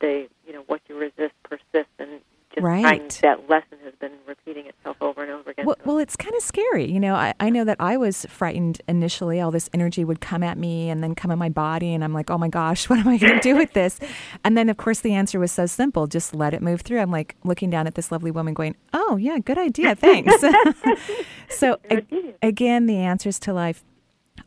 [0.00, 2.20] the you know what you resist persists and
[2.60, 2.82] just Right.
[2.82, 5.66] trying that lesson has been repeating itself over and over again.
[5.66, 6.90] Well, well, it's kind of scary.
[6.90, 9.40] You know, I, I know that I was frightened initially.
[9.40, 11.94] All this energy would come at me and then come in my body.
[11.94, 13.98] And I'm like, oh my gosh, what am I going to do with this?
[14.44, 17.00] And then, of course, the answer was so simple just let it move through.
[17.00, 19.94] I'm like looking down at this lovely woman going, oh, yeah, good idea.
[19.94, 20.32] Thanks.
[21.48, 22.04] so, a-
[22.42, 23.84] again, the answers to life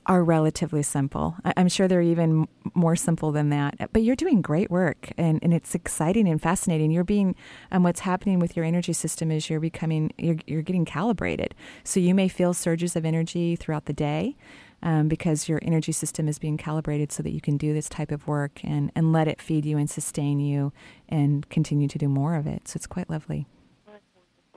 [0.08, 1.36] are relatively simple.
[1.44, 3.92] I'm sure they're even more simple than that.
[3.94, 6.92] But you're doing great work, and, and it's exciting and fascinating.
[6.92, 7.36] You're being,
[7.72, 11.54] um, what's happening with your energy system is you're becoming, you're, you're getting calibrated.
[11.84, 14.36] So you may feel surges of energy throughout the day.
[14.84, 18.12] Um, because your energy system is being calibrated so that you can do this type
[18.12, 20.74] of work and, and let it feed you and sustain you
[21.08, 22.68] and continue to do more of it.
[22.68, 23.46] So it's quite lovely.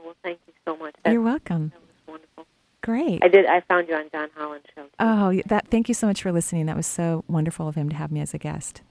[0.02, 0.94] Well, thank you so much.
[1.04, 1.72] That, You're welcome.
[2.86, 3.18] That was wonderful.
[3.20, 3.24] Great.
[3.24, 3.46] I did.
[3.46, 4.86] I found you on John Holland's show.
[4.98, 5.68] Oh, that.
[5.68, 6.66] Thank you so much for listening.
[6.66, 8.82] That was so wonderful of him to have me as a guest.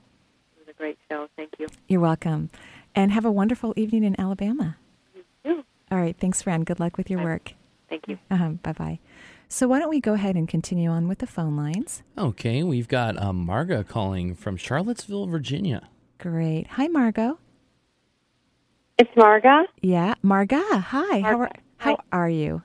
[0.56, 1.27] It was a great show.
[1.38, 1.67] Thank you.
[1.88, 2.49] You're welcome,
[2.95, 4.77] and have a wonderful evening in Alabama.
[5.15, 5.63] You too.
[5.91, 6.15] All right.
[6.19, 6.63] Thanks, Fran.
[6.63, 7.25] Good luck with your Bye.
[7.25, 7.53] work.
[7.89, 8.17] Thank you.
[8.32, 8.49] Uh-huh.
[8.63, 8.99] Bye bye.
[9.49, 12.01] So why don't we go ahead and continue on with the phone lines?
[12.17, 15.89] Okay, we've got um, Marga calling from Charlottesville, Virginia.
[16.17, 16.65] Great.
[16.71, 17.38] Hi, Margot.
[18.97, 19.65] It's Marga.
[19.82, 20.63] Yeah, Marga.
[20.82, 21.19] Hi.
[21.19, 22.03] How are How Hi.
[22.12, 22.63] are you?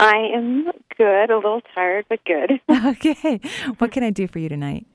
[0.00, 2.60] I am good, a little tired, but good.
[2.86, 3.40] okay.
[3.78, 4.86] What can I do for you tonight?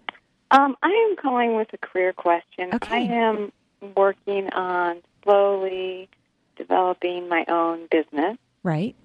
[0.52, 2.74] Um, I am calling with a career question.
[2.74, 2.96] Okay.
[2.96, 3.52] I am
[3.96, 6.10] working on slowly
[6.58, 8.96] developing my own business, Right.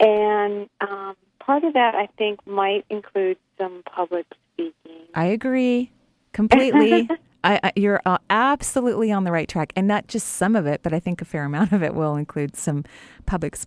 [0.00, 5.06] and um, part of that I think might include some public speaking.
[5.14, 5.90] I agree
[6.32, 7.08] completely.
[7.44, 10.82] I, I, you're uh, absolutely on the right track, and not just some of it,
[10.82, 12.84] but I think a fair amount of it will include some
[13.26, 13.66] public s-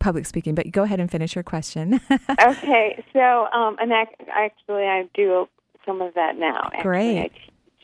[0.00, 0.54] public speaking.
[0.56, 2.00] But go ahead and finish your question.
[2.42, 5.48] okay, so um, and ac- actually I do
[5.86, 6.70] some of that now.
[6.82, 7.18] Great.
[7.20, 7.40] I teach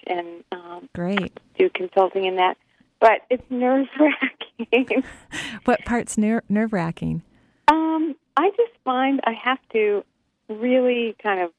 [0.08, 1.38] and um, Great.
[1.58, 2.56] do consulting in that,
[3.00, 5.02] but it's nerve wracking.
[5.64, 7.22] What part's ner- nerve wracking?
[7.68, 10.04] Um, I just find I have to
[10.48, 11.50] really kind of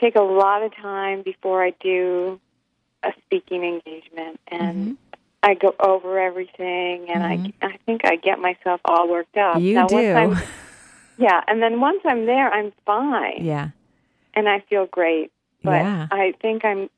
[0.00, 2.40] take a lot of time before I do
[3.02, 4.96] a speaking engagement, and Mhm.
[5.44, 9.60] I go over everything, and I I think I get myself all worked up.
[9.60, 10.36] You now, do.
[11.16, 13.68] Yeah, and then once I'm there, I'm fine, Yeah.
[14.34, 15.30] and I feel great.
[15.62, 16.08] But Yeah.
[16.10, 16.90] I think I'm,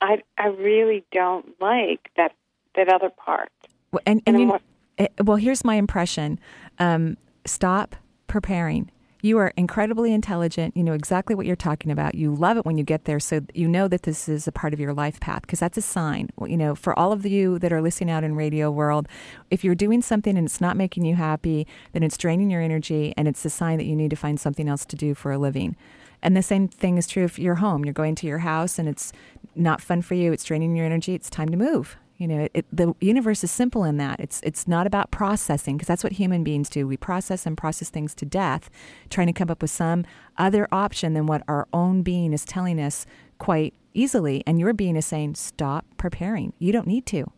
[0.00, 2.32] I I really don't like that
[2.76, 3.50] that other part.
[3.90, 4.58] Well, and And and you, wa-
[4.96, 6.40] eh, well, here's my impression.
[6.78, 7.94] Um, stop
[8.26, 8.90] preparing.
[9.24, 10.76] You are incredibly intelligent.
[10.76, 12.16] You know exactly what you're talking about.
[12.16, 14.74] You love it when you get there, so you know that this is a part
[14.74, 16.30] of your life path because that's a sign.
[16.44, 19.06] You know, for all of you that are listening out in radio world,
[19.48, 23.14] if you're doing something and it's not making you happy, then it's draining your energy,
[23.16, 25.38] and it's a sign that you need to find something else to do for a
[25.38, 25.76] living.
[26.20, 27.84] And the same thing is true if you're home.
[27.84, 29.12] You're going to your house and it's
[29.54, 30.32] not fun for you.
[30.32, 31.14] It's draining your energy.
[31.14, 31.96] It's time to move.
[32.22, 34.20] You know, it, the universe is simple in that.
[34.20, 36.86] It's it's not about processing because that's what human beings do.
[36.86, 38.70] We process and process things to death,
[39.10, 40.04] trying to come up with some
[40.38, 43.06] other option than what our own being is telling us
[43.38, 44.44] quite easily.
[44.46, 46.52] And your being is saying, stop preparing.
[46.60, 47.28] You don't need to.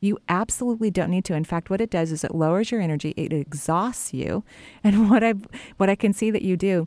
[0.00, 1.34] You absolutely don't need to.
[1.34, 3.14] In fact, what it does is it lowers your energy.
[3.16, 4.44] It exhausts you.
[4.84, 5.34] And what I
[5.78, 6.86] what I can see that you do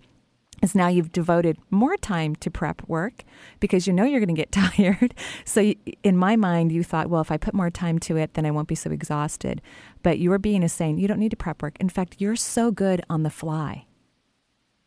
[0.61, 3.23] is now you've devoted more time to prep work
[3.59, 5.13] because you know you're going to get tired.
[5.45, 8.45] So, in my mind, you thought, well, if I put more time to it, then
[8.45, 9.61] I won't be so exhausted.
[10.03, 11.77] But your being is saying you don't need to prep work.
[11.79, 13.85] In fact, you're so good on the fly.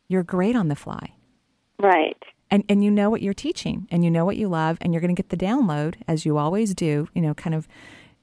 [0.09, 1.15] You're great on the fly.
[1.79, 2.23] Right.
[2.51, 5.01] And, and you know what you're teaching and you know what you love and you're
[5.01, 7.67] going to get the download as you always do, you know, kind of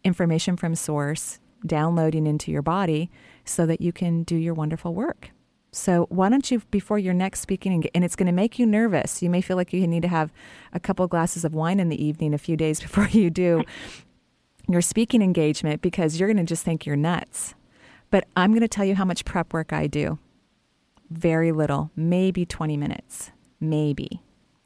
[0.03, 3.11] information from source downloading into your body
[3.45, 5.31] so that you can do your wonderful work.
[5.73, 8.65] So why don't you, before your next speaking, and- and it's going to make you
[8.65, 9.23] nervous.
[9.23, 10.31] You may feel like you need to have
[10.73, 13.63] a couple glasses of wine in the evening, a few days before you do
[14.67, 17.55] your speaking engagement, because you're going to just think you're nuts.
[18.09, 20.19] But I'm going to tell you how much prep work I do.
[21.09, 24.21] Very little, maybe 20 minutes, maybe.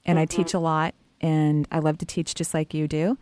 [0.05, 0.35] And I mm-hmm.
[0.41, 3.17] teach a lot, and I love to teach just like you do.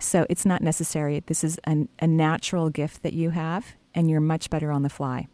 [0.00, 1.22] So it's not necessary.
[1.26, 4.88] This is an, a natural gift that you have, and you're much better on the
[4.88, 5.28] fly.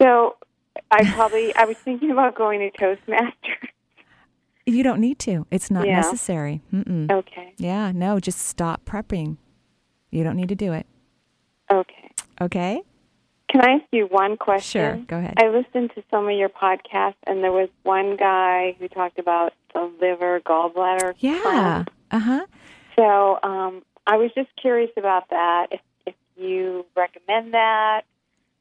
[0.00, 0.36] So
[0.90, 3.68] I probably I was thinking about going to Toastmasters.
[4.66, 5.46] You don't need to.
[5.50, 5.96] It's not Yeah.
[5.96, 6.62] necessary.
[6.72, 7.10] Mm-mm.
[7.10, 7.52] Okay.
[7.58, 9.36] Yeah, no, just stop prepping.
[10.10, 10.86] You don't need to do it.
[11.70, 12.10] Okay.
[12.40, 12.82] Okay?
[13.50, 14.80] Can I ask you one question?
[14.80, 15.34] Sure, go ahead.
[15.36, 19.52] I listened to some of your podcasts, and there was one guy who talked about
[19.74, 21.14] the liver gallbladder.
[21.18, 21.84] Yeah.
[22.10, 22.46] Uh huh.
[22.96, 25.66] So um, I was just curious about that.
[25.72, 28.02] If if you recommend that.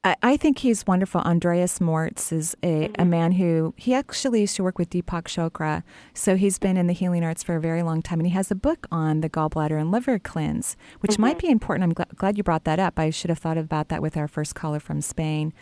[0.04, 1.22] I, I think he's wonderful.
[1.22, 3.10] Andreas Moritz is a, a mm-hmm.
[3.10, 6.94] man who he actually used to work with Deepak Chopra, so he's been in the
[6.94, 9.80] healing arts for a very long time, and he has a book on the gallbladder
[9.80, 11.48] and liver cleanse, which might mm-hmm.
[11.48, 11.84] be important.
[11.84, 13.00] I'm gl- glad you brought that up.
[13.00, 15.54] I should have thought about that with our first caller from Spain,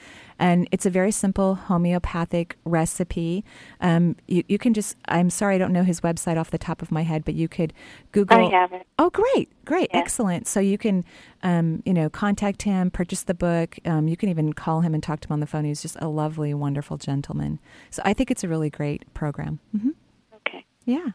[0.42, 3.46] and it's a very simple homeopathic recipe.
[3.80, 6.82] Um, you, you can just I'm sorry I don't know his website off the top
[6.82, 7.72] of my head, but you could
[8.12, 8.48] Google.
[8.48, 8.88] I have it.
[8.98, 10.00] Oh, great, great, Yeah.
[10.00, 10.48] excellent.
[10.48, 11.06] So you can,
[11.44, 13.78] um, you know, contact him, purchase the book.
[13.86, 15.64] Um, you can even call him and talk to him on the phone.
[15.64, 17.60] He's just a lovely, wonderful gentleman.
[17.92, 19.60] So I think it's a really great program.
[19.72, 19.90] hmm
[20.36, 20.66] Okay.
[20.86, 21.10] Yeah.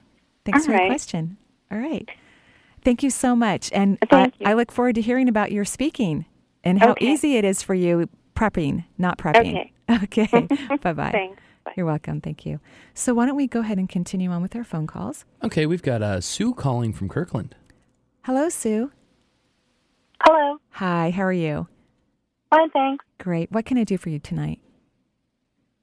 [0.44, 0.88] Thanks All for your right.
[0.90, 1.36] question.
[1.72, 2.08] All right.
[2.82, 3.72] Thank you so much.
[3.72, 4.46] And I, you.
[4.46, 6.26] I look forward to hearing about your speaking
[6.62, 7.12] and how Okay.
[7.12, 9.50] easy it is for you prepping, not prepping.
[9.50, 9.72] Okay.
[9.88, 10.26] Okay.
[10.82, 11.12] bye bye.
[11.12, 11.40] Thanks.
[11.64, 11.72] Bye.
[11.76, 12.20] You're welcome.
[12.20, 12.58] Thank you.
[12.92, 15.24] So why don't we go ahead and continue on with our phone calls?
[15.44, 17.54] Okay, we've got uh, Sue calling from Kirkland.
[18.24, 18.90] Hello, Sue.
[20.24, 20.58] Hello.
[20.70, 21.10] Hi.
[21.10, 21.68] How are you?
[22.50, 23.04] Fine, thanks.
[23.18, 23.52] Great.
[23.52, 24.60] What can I do for you tonight?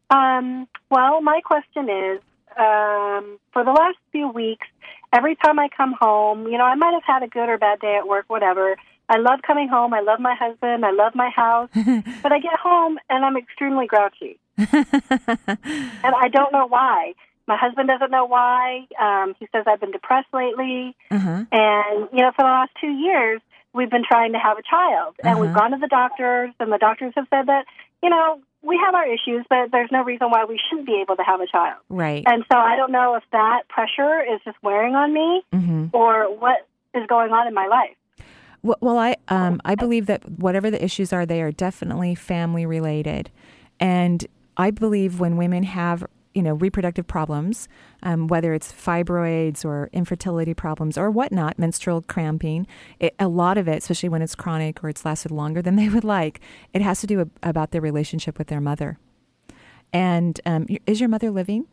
[0.10, 2.20] Um, well, my question is
[2.58, 4.68] um, for the last few weeks,
[5.14, 7.80] every time I come home, you know, I might have had a good or bad
[7.80, 8.76] day at work, whatever.
[9.14, 9.93] I love coming home.
[9.93, 10.84] I love my husband.
[10.86, 11.70] I love my house.
[12.24, 14.39] but I get home and I'm extremely grouchy.
[14.57, 17.14] and I don't know why.
[17.47, 18.88] My husband doesn't know why.
[18.99, 20.95] Um, he says I've been depressed lately.
[21.11, 21.43] Uh-huh.
[21.51, 23.41] And, you know, for the last two years,
[23.74, 25.16] we've been trying to have a child.
[25.24, 25.59] And we've Uh-huh.
[25.59, 27.66] gone to the doctors, and the doctors have said that,
[28.01, 31.18] you know, we have our issues, but there's no reason why we shouldn't be able
[31.18, 31.82] to have a child.
[31.89, 32.24] Right.
[32.26, 36.34] And so I don't know if that pressure is just wearing on me hmm or
[36.34, 37.95] what is going on in my life.
[38.64, 43.30] Well, I um, I believe that whatever the issues are, they are definitely family related,
[43.80, 47.68] and I believe when women have you know reproductive problems,
[48.03, 52.66] um, whether it's fibroids or infertility problems or whatnot, menstrual cramping,
[53.01, 55.89] it, a lot of it, especially when it's chronic or it's lasted longer than they
[55.89, 56.39] would like,
[56.74, 58.97] it has to do ab- about their relationship with their mother.
[59.91, 61.68] And um, is your mother living?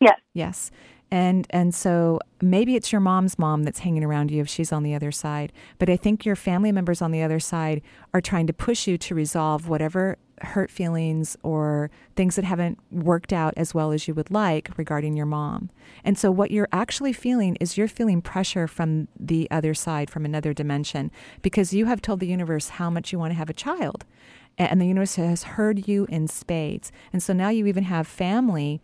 [0.00, 0.20] Yes.
[0.34, 0.70] Yes.
[1.10, 4.82] And and so maybe it's your mom's mom that's hanging around you if she's on
[4.82, 5.52] the other side.
[5.78, 7.82] But I think your family members on the other side
[8.12, 13.32] are trying to push you to resolve whatever hurt feelings or things that haven't worked
[13.32, 15.70] out as well as you would like regarding your mom.
[16.04, 20.24] And so what you're actually feeling is you're feeling pressure from the other side, from
[20.24, 21.10] another dimension,
[21.42, 24.04] because you have told the universe how much you want to have a child.
[24.56, 26.92] And the universe has heard you in spades.
[27.12, 28.80] And so now you even have family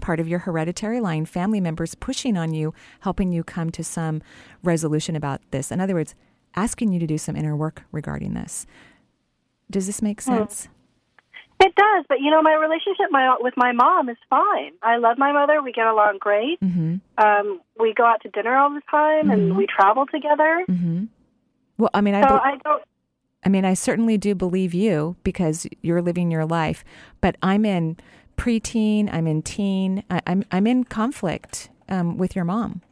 [0.00, 4.22] part of your hereditary line, family members pushing on you, helping you come to some
[4.62, 5.70] resolution about this.
[5.70, 6.14] In other words,
[6.54, 8.66] asking you to do some inner work regarding this.
[9.70, 10.68] Does this make sense?
[11.60, 14.72] It does, but you know, my relationship my, with my mom is fine.
[14.82, 15.62] I love my mother.
[15.62, 16.60] We get along great.
[16.60, 16.96] Mm-hmm.
[17.24, 19.56] Um, we go out to dinner all the time, and Mhm.
[19.56, 20.64] we travel together.
[20.68, 21.04] Mm-hmm.
[21.78, 22.82] Well, I mean, I, So bel- I don't.
[23.44, 26.84] I mean, I certainly do believe you because you're living your life,
[27.20, 27.96] but I'm in
[28.36, 32.82] preteen, I'm in teen, I, I'm I'm in conflict um, with your mom,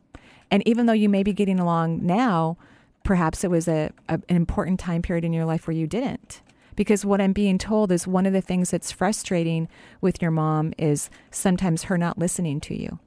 [0.50, 2.56] and even though you may be getting along now,
[3.04, 6.42] perhaps it was a, a an important time period in your life where you didn't.
[6.76, 9.68] Because what I'm being told is one of the things that's frustrating
[10.00, 12.98] with your mom is sometimes her not listening to you.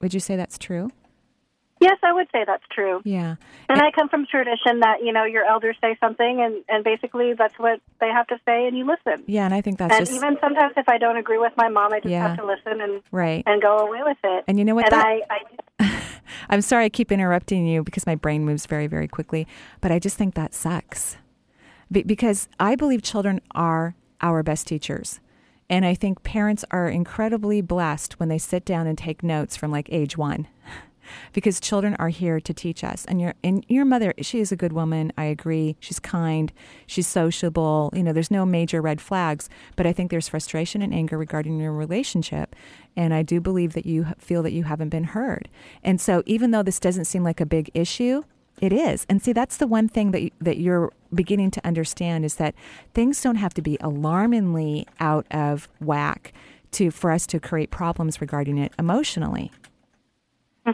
[0.00, 0.90] Would you say that's true?
[1.80, 3.00] Yes, I would say that's true.
[3.04, 3.36] Yeah.
[3.68, 6.84] And eh I come from tradition that you know your elders say something, and and
[6.84, 9.24] basically that's what they have to say, and you listen.
[9.26, 11.68] Yeah, and I think that's and just even sometimes if I don't agree with my
[11.68, 12.28] mom, I just Yeah.
[12.28, 13.42] have to listen and right.
[13.46, 14.44] and go away with it.
[14.48, 14.92] And you know what?
[14.92, 15.22] And that, I,
[15.80, 16.02] I
[16.50, 19.46] I'm sorry I keep interrupting you because my brain moves very, very quickly,
[19.80, 21.16] but I just think that sucks.
[21.90, 25.20] Be- because I believe children are our best teachers.
[25.70, 29.70] And I think parents are incredibly blessed when they sit down and take notes from
[29.70, 30.48] like age one.
[31.32, 33.04] because children are here to teach us.
[33.06, 35.12] And your and your mother, she is a good woman.
[35.16, 35.76] I agree.
[35.80, 36.52] She's kind.
[36.86, 37.90] She's sociable.
[37.94, 39.48] You know, there's no major red flags.
[39.76, 42.54] But I think there's frustration and anger regarding your relationship.
[42.96, 45.48] And I do believe that you feel that you haven't been heard.
[45.82, 48.24] And so, even though this doesn't seem like a big issue,
[48.60, 49.06] it is.
[49.08, 52.54] And see, that's the one thing that that you're beginning to understand is that
[52.94, 56.32] things don't have to be alarmingly out of whack
[56.72, 59.50] to for us to create problems regarding it emotionally.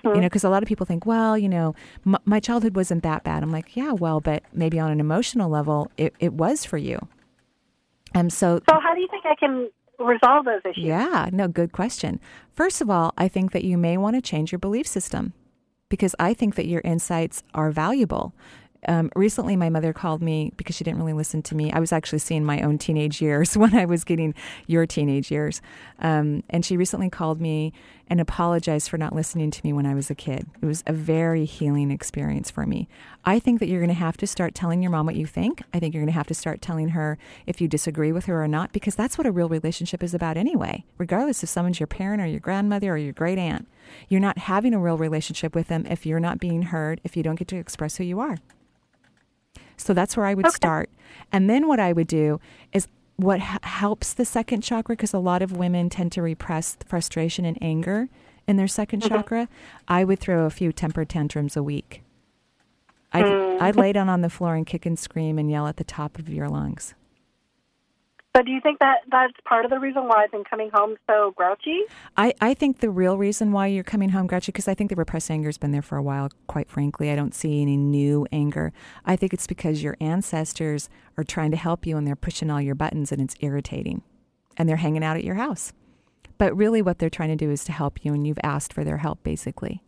[0.05, 1.75] You know, because a lot of people think, well, you know,
[2.07, 3.43] m- my childhood wasn't that bad.
[3.43, 6.99] I'm like, yeah, well, but maybe on an emotional level, it, it was for you.
[8.15, 10.85] And so, so how do you think I can resolve those issues?
[10.85, 12.21] yeah, no, good question.
[12.53, 15.33] First of all, I think that you may want to change your belief system
[15.89, 18.33] because I think that your insights are valuable.
[18.87, 21.73] Um, recently, my mother called me because she didn't really listen to me.
[21.73, 24.35] I was actually seeing my own teenage years when I was getting
[24.67, 25.63] your teenage years.
[26.01, 27.73] Um, and she recently called me
[28.09, 30.47] and apologize for not listening to me when I was a kid.
[30.61, 32.89] It was a very healing experience for me.
[33.25, 35.63] I think that you're going to have to start telling your mom what you think.
[35.73, 38.43] I think you're going to have to start telling her if you disagree with her
[38.43, 41.87] or not, because that's what a real relationship is about anyway, regardless if someone's your
[41.87, 43.67] parent or your grandmother or your great aunt.
[44.09, 47.23] You're not having a real relationship with them if you're not being heard, if you
[47.23, 48.39] don't get to express who you are.
[49.77, 50.91] So that's where I would start.
[51.33, 52.41] And then what I would do
[52.73, 52.87] is
[53.17, 57.45] what h- helps the second chakra, because a lot of women tend to repress frustration
[57.45, 58.09] and anger
[58.47, 59.09] in their 2nd mm-hmm.
[59.09, 59.49] chakra,
[59.89, 62.03] I would throw a few temper tantrums a week.
[63.13, 63.61] I'd, mm.
[63.61, 66.19] I'd lay down on the floor and kick and scream and yell at the top
[66.19, 66.95] of your lungs.
[68.35, 70.97] But do you think that that's part of the reason why I've been coming home
[71.07, 71.83] so grouchy?
[72.17, 74.97] I, I think the real reason why you're coming home grouchy, because I think the
[74.97, 77.13] repressed anger has been there for a while, quite frankly.
[77.13, 78.73] I don't see any new anger.
[79.07, 82.61] I think it's because your ancestors are trying to help you and they're pushing all
[82.61, 84.03] your buttons and it's irritating.
[84.57, 85.73] And they're hanging out at your house.
[86.37, 88.83] But really, what they're trying to do is to help you, and you've asked for
[88.83, 89.81] their help, basically.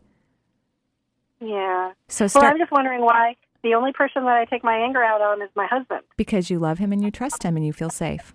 [1.41, 1.91] Yeah.
[2.07, 2.45] So Well.
[2.45, 3.35] I'm just wondering why
[3.67, 6.01] the only person that I take my anger out on is my husband.
[6.15, 8.33] Because you love him and you trust him and you feel safe.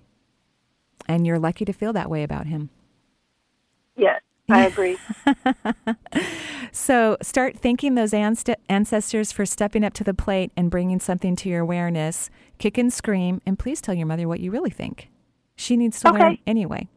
[1.09, 2.69] And you're lucky to feel that way about him.
[3.97, 4.21] Yes,
[4.51, 4.97] I agree.
[6.73, 11.49] so start thanking those ancestors for stepping up to the plate and bringing something to
[11.49, 12.31] your awareness.
[12.59, 15.09] Kick and scream, and please tell your mother what you really think.
[15.57, 16.19] She needs to Okay.
[16.19, 16.89] learn anyway.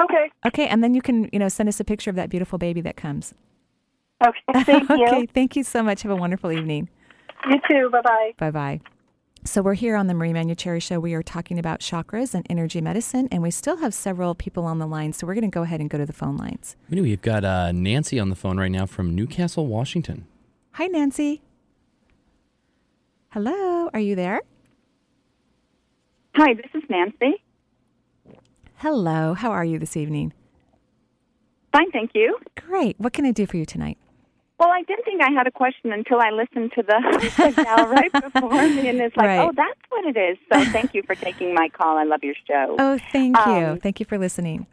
[0.00, 0.30] Okay.
[0.46, 2.80] Okay, and then you can, you know, send us a picture of that beautiful baby
[2.82, 3.34] that comes.
[4.24, 4.64] Okay.
[4.64, 5.04] Thank you.
[5.06, 6.02] okay, thank you so much.
[6.02, 6.88] Have a wonderful evening.
[7.50, 7.90] You too.
[7.90, 8.32] Bye bye.
[8.38, 8.80] Bye bye.
[9.46, 10.98] So we're here on the Marie Manuchehri Show.
[10.98, 14.78] We are talking about chakras and energy medicine, and we still have several people on
[14.78, 15.12] the line.
[15.12, 16.76] So we're going to go ahead and go to the phone lines.
[16.88, 20.26] We've got uh, Nancy on the phone right now from Newcastle, Washington.
[20.72, 21.42] Hi, Nancy.
[23.32, 24.40] Hello, are you there?
[26.36, 27.42] Hi, this is Nancy.
[28.76, 30.32] Hello, how are you this evening?
[31.72, 32.38] Fine, thank you.
[32.56, 32.98] Great.
[32.98, 33.98] What can I do for you tonight?
[34.58, 37.88] Well, I didn't think I had a question until I listened to the, the gal
[37.88, 39.40] right before me, and it's like, Right.
[39.40, 40.38] oh, that's what it is.
[40.52, 41.98] So thank you for taking my call.
[41.98, 42.76] I love your show.
[42.84, 43.52] Oh, thank you.
[43.52, 44.66] Um, thank you for listening.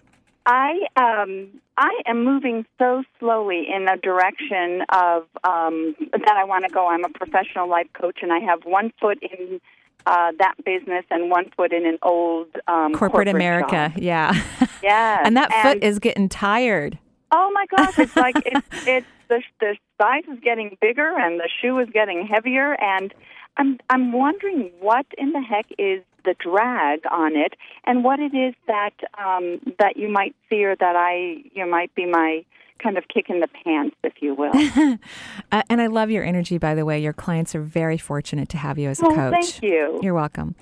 [0.46, 6.66] I um I am moving so slowly in a direction of um that I want
[6.66, 6.88] to go.
[6.88, 9.62] I'm a professional life coach, and I have one foot in
[10.08, 14.02] uh, that business and one foot in an old um, corporate, America, job.
[14.02, 14.44] yeah.
[14.84, 16.98] Yeah, and that foot is getting tired.
[17.32, 18.00] Oh my gosh!
[18.00, 22.28] It's like it's it's the the size is getting bigger and the shoe is getting
[22.28, 23.14] heavier, and
[23.58, 27.54] I'm I'm wondering what in the heck is the drag on it,
[27.86, 32.06] and what it is that um, that you might fear that I you might be
[32.06, 32.44] my
[32.84, 34.52] kind of kick in the pants, if you will.
[35.54, 36.98] Uh, and I love your energy, by the way.
[36.98, 39.34] Your clients are very fortunate to have you as a Oh, coach.
[39.34, 40.00] thank you.
[40.02, 40.56] You're welcome.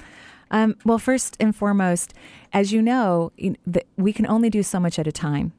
[0.50, 2.16] Um, well, first and foremost,
[2.52, 3.32] as you know,
[3.98, 5.54] we can only do so much at a time.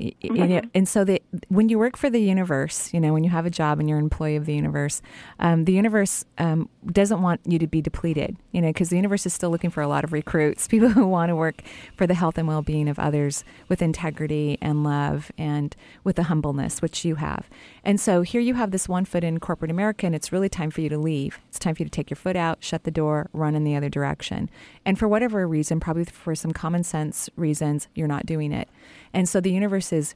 [0.00, 3.12] Y- y- you know, and so the, when you work for the universe, you know,
[3.12, 5.02] when you have a job and you're an employee of the universe,
[5.40, 9.26] um, the universe um, doesn't want you to be depleted, you know, because the universe
[9.26, 11.62] is still looking for a lot of recruits, people who want to work
[11.94, 16.24] for the health and well being of others with integrity and love and with a
[16.24, 17.50] humbleness, which you have.
[17.84, 20.70] And so here you have this one foot in corporate America, and it's really time
[20.70, 21.40] for you to leave.
[21.48, 23.76] It's time for you to take your foot out, shut the door, run in the
[23.76, 24.48] other direction.
[24.86, 28.68] And for whatever reason, probably for some common sense reasons, you're not doing it.
[29.12, 30.14] And so the universe is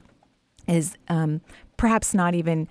[0.67, 1.41] is um,
[1.77, 2.67] perhaps not even.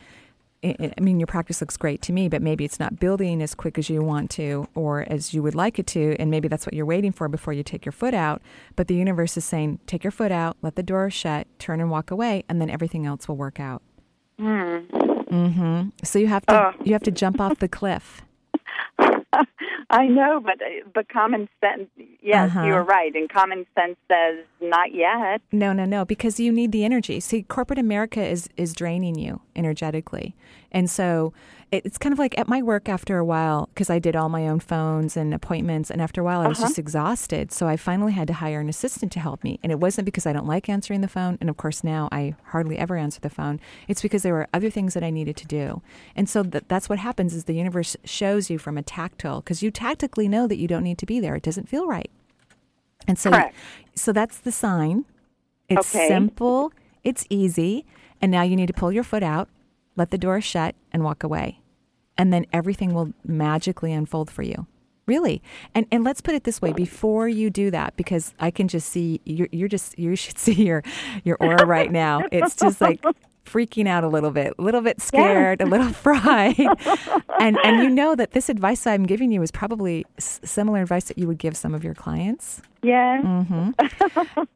[0.66, 3.76] I mean, your practice looks great to me, but maybe it's not building as quick
[3.76, 6.16] as you want to or as you would like it to.
[6.18, 8.40] And maybe that's what you're waiting for before you take your foot out.
[8.74, 11.90] But the universe is saying, take your foot out, let the door shut, turn and
[11.90, 13.82] walk away, and then everything else will work out.
[14.38, 14.76] Hmm.
[15.28, 16.72] hmm So you have to Oh.
[16.82, 18.22] you have to jump off the cliff.
[19.94, 20.56] I know, but
[20.92, 21.88] but common sense.
[22.20, 22.66] Yes, Uh-huh.
[22.66, 25.40] you're right, and common sense says not yet.
[25.52, 27.20] No, no, no, because you need the energy.
[27.20, 30.34] See, corporate America is is draining you energetically,
[30.72, 31.32] and so
[31.84, 34.46] it's kind of like at my work after a while because I did all my
[34.48, 36.68] own phones and appointments, and after a while I was Uh-huh.
[36.68, 37.50] just exhausted.
[37.52, 40.26] So I finally had to hire an assistant to help me, and it wasn't because
[40.26, 43.30] I don't like answering the phone, and of course now I hardly ever answer the
[43.30, 43.60] phone.
[43.88, 45.82] It's because there were other things that I needed to do,
[46.14, 49.62] and so th- that's what happens is the universe shows you from a tactile because
[49.62, 51.34] you tactically know that you don't need to be there.
[51.36, 52.10] It doesn't feel right.
[53.08, 53.54] And so, Correct.
[53.94, 55.04] so that's the sign.
[55.68, 56.08] It's Okay.
[56.08, 56.72] simple,
[57.02, 57.84] it's easy,
[58.20, 59.48] and now you need to pull your foot out,
[59.96, 61.60] let the door shut, and walk away.
[62.16, 64.66] And then everything will magically unfold for you.
[65.06, 65.42] Really.
[65.74, 68.88] And and let's put it this way, before you do that, because I can just
[68.88, 70.82] see you're you're just you should see your
[71.24, 72.22] your aura right now.
[72.32, 73.02] It's just like
[73.44, 76.58] freaking out a little bit, a little bit scared, a little fried.
[77.38, 81.04] and and you know that this advice I'm giving you is probably s- similar advice
[81.04, 82.62] that you would give some of your clients.
[82.82, 83.22] Yes.
[83.24, 83.70] hmm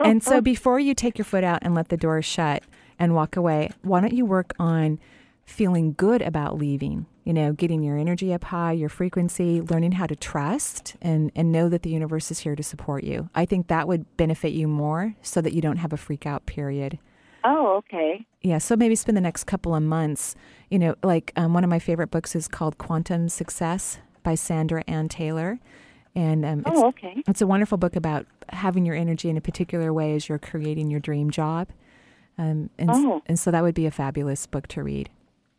[0.00, 2.62] and so before you take your foot out and let the door shut
[2.98, 4.98] and walk away, why don't you work on
[5.44, 7.04] feeling good about leaving?
[7.28, 11.52] You know, getting your energy up high, your frequency, learning how to trust and, and
[11.52, 13.28] know that the universe is here to support you.
[13.34, 16.46] I think that would benefit you more so that you don't have a freak out
[16.46, 16.98] period.
[17.44, 18.24] Oh, okay.
[18.40, 20.36] Yeah, so maybe spend the next couple of months.
[20.70, 24.82] You know, like um, one of my favorite books is called Quantum Success by Sandra
[24.88, 25.58] Anne Taylor.
[26.14, 27.22] And um, it's, Oh, okay.
[27.28, 30.90] it's a wonderful book about having your energy in a particular way as you're creating
[30.90, 31.68] your dream job.
[32.38, 33.20] Um, and, Oh.
[33.26, 35.10] and so that would be a fabulous book to read.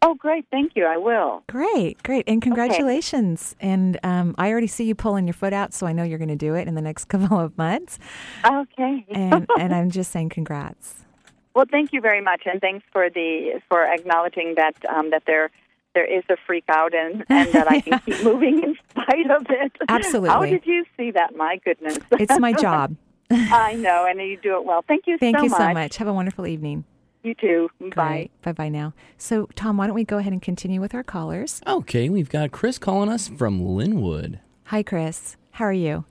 [0.01, 0.45] Oh, great.
[0.49, 0.85] Thank you.
[0.85, 1.43] I will.
[1.49, 2.23] Great, great.
[2.27, 3.55] And congratulations.
[3.59, 6.29] And um, I already see you pulling your foot out, so I know you're going
[6.29, 7.99] to do it in the next couple of months.
[8.45, 9.05] Okay.
[9.09, 11.05] And, and I'm just saying congrats.
[11.53, 15.51] well, thank you very much, and thanks for the for acknowledging that um, that there
[15.93, 19.45] there is a freak out and and that I can keep moving in spite of
[19.49, 19.73] it.
[19.89, 20.29] Absolutely.
[20.29, 21.35] How did you see that?
[21.35, 21.99] My goodness.
[22.11, 22.95] It's my job.
[23.31, 24.83] I know, and you do it well.
[24.87, 25.59] Thank you Thank so you much.
[25.59, 25.97] so much.
[25.97, 26.85] Have a wonderful evening.
[27.23, 27.69] You too.
[27.95, 28.29] Bye.
[28.41, 28.93] Bye bye now.
[29.17, 31.61] So, Tom, why don't we go ahead and continue with our callers?
[31.67, 34.39] Okay, we've got Chris calling us from Lynnwood.
[34.65, 35.35] Hi, Chris.
[35.51, 36.05] How are you?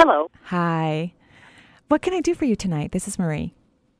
[0.00, 0.30] Hello.
[0.44, 1.12] Hi.
[1.88, 2.92] What can I do for you tonight?
[2.92, 3.52] This is Marie.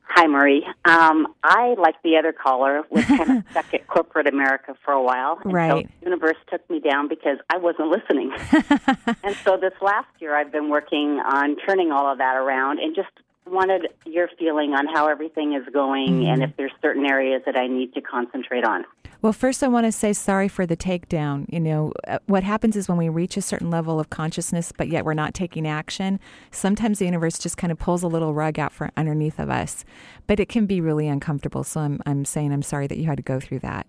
[0.02, 0.64] Hi, Marie.
[0.84, 5.02] Um, I, like the other caller, was kind of stuck at corporate America for a
[5.02, 5.38] while.
[5.44, 5.70] Right.
[5.70, 8.32] Until the universe took me down because I wasn't listening.
[9.22, 12.96] and so this last year, I've been working on turning all of that around and
[12.96, 13.10] just
[13.50, 17.66] wanted your feeling on how everything is going and if there's certain areas that I
[17.66, 18.84] need to concentrate on.
[19.20, 21.46] Well, first, I want to say sorry for the takedown.
[21.52, 24.86] You know, uh, what happens is when we reach a certain level of consciousness, but
[24.88, 26.20] yet we're not taking action,
[26.52, 29.84] sometimes the universe just kind of pulls a little rug out from underneath of us.
[30.28, 31.64] But it can be really uncomfortable.
[31.64, 33.88] So I'm, I'm saying I'm sorry that you had to go through that.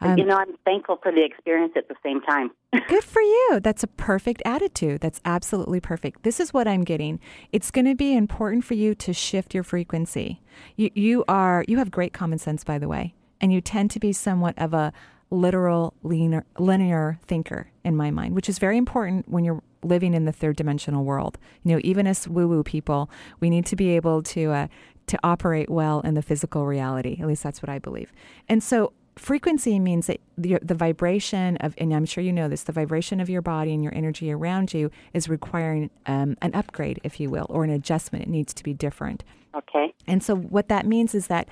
[0.00, 2.50] Um, you know, I'm thankful for the experience at the same time.
[2.88, 3.60] Good for you.
[3.62, 5.00] That's a perfect attitude.
[5.00, 6.22] That's absolutely perfect.
[6.22, 7.18] This is what I'm getting.
[7.52, 10.40] It's going to be important for you to shift your frequency.
[10.76, 14.00] You, you are you have great common sense, by the way, and you tend to
[14.00, 14.92] be somewhat of a
[15.30, 20.24] literal linear, linear thinker in my mind, which is very important when you're living in
[20.24, 21.38] the third dimensional world.
[21.64, 24.66] You know, even as woo woo people, we need to be able to uh,
[25.08, 27.18] to operate well in the physical reality.
[27.20, 28.12] At least that's what I believe.
[28.48, 32.62] And so frequency means that the, the vibration of, and I'm sure you know this,
[32.62, 37.00] the vibration of your body and your energy around you is requiring um, an upgrade,
[37.04, 38.24] if you will, or an adjustment.
[38.24, 39.24] It needs to be different.
[39.54, 39.92] Okay.
[40.06, 41.48] And so what that means is that.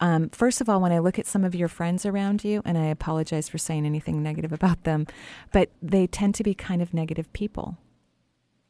[0.00, 2.76] Um, first of all, when I look at some of your friends around you, and
[2.76, 5.06] I apologize for saying anything negative about them,
[5.52, 7.78] but they tend to be kind of negative people.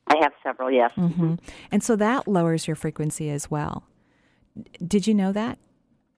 [0.08, 0.92] I have several, yes.
[0.94, 1.36] Mm-hmm.
[1.70, 3.84] And so that lowers your frequency as well.
[4.86, 5.58] Did you know that?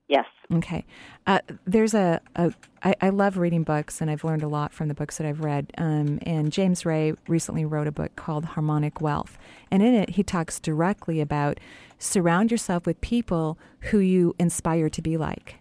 [0.08, 0.26] Yes.
[0.52, 0.84] Okay.
[1.26, 2.52] Uh, there's a, a
[2.82, 5.40] I, I love reading books, and I've learned a lot from the books that I've
[5.40, 5.72] read.
[5.78, 9.38] Um, and James Ray recently wrote a book called Harmonic Wealth.
[9.70, 11.58] And in it, he talks directly about
[11.98, 15.56] surround yourself with people who you inspire to be like.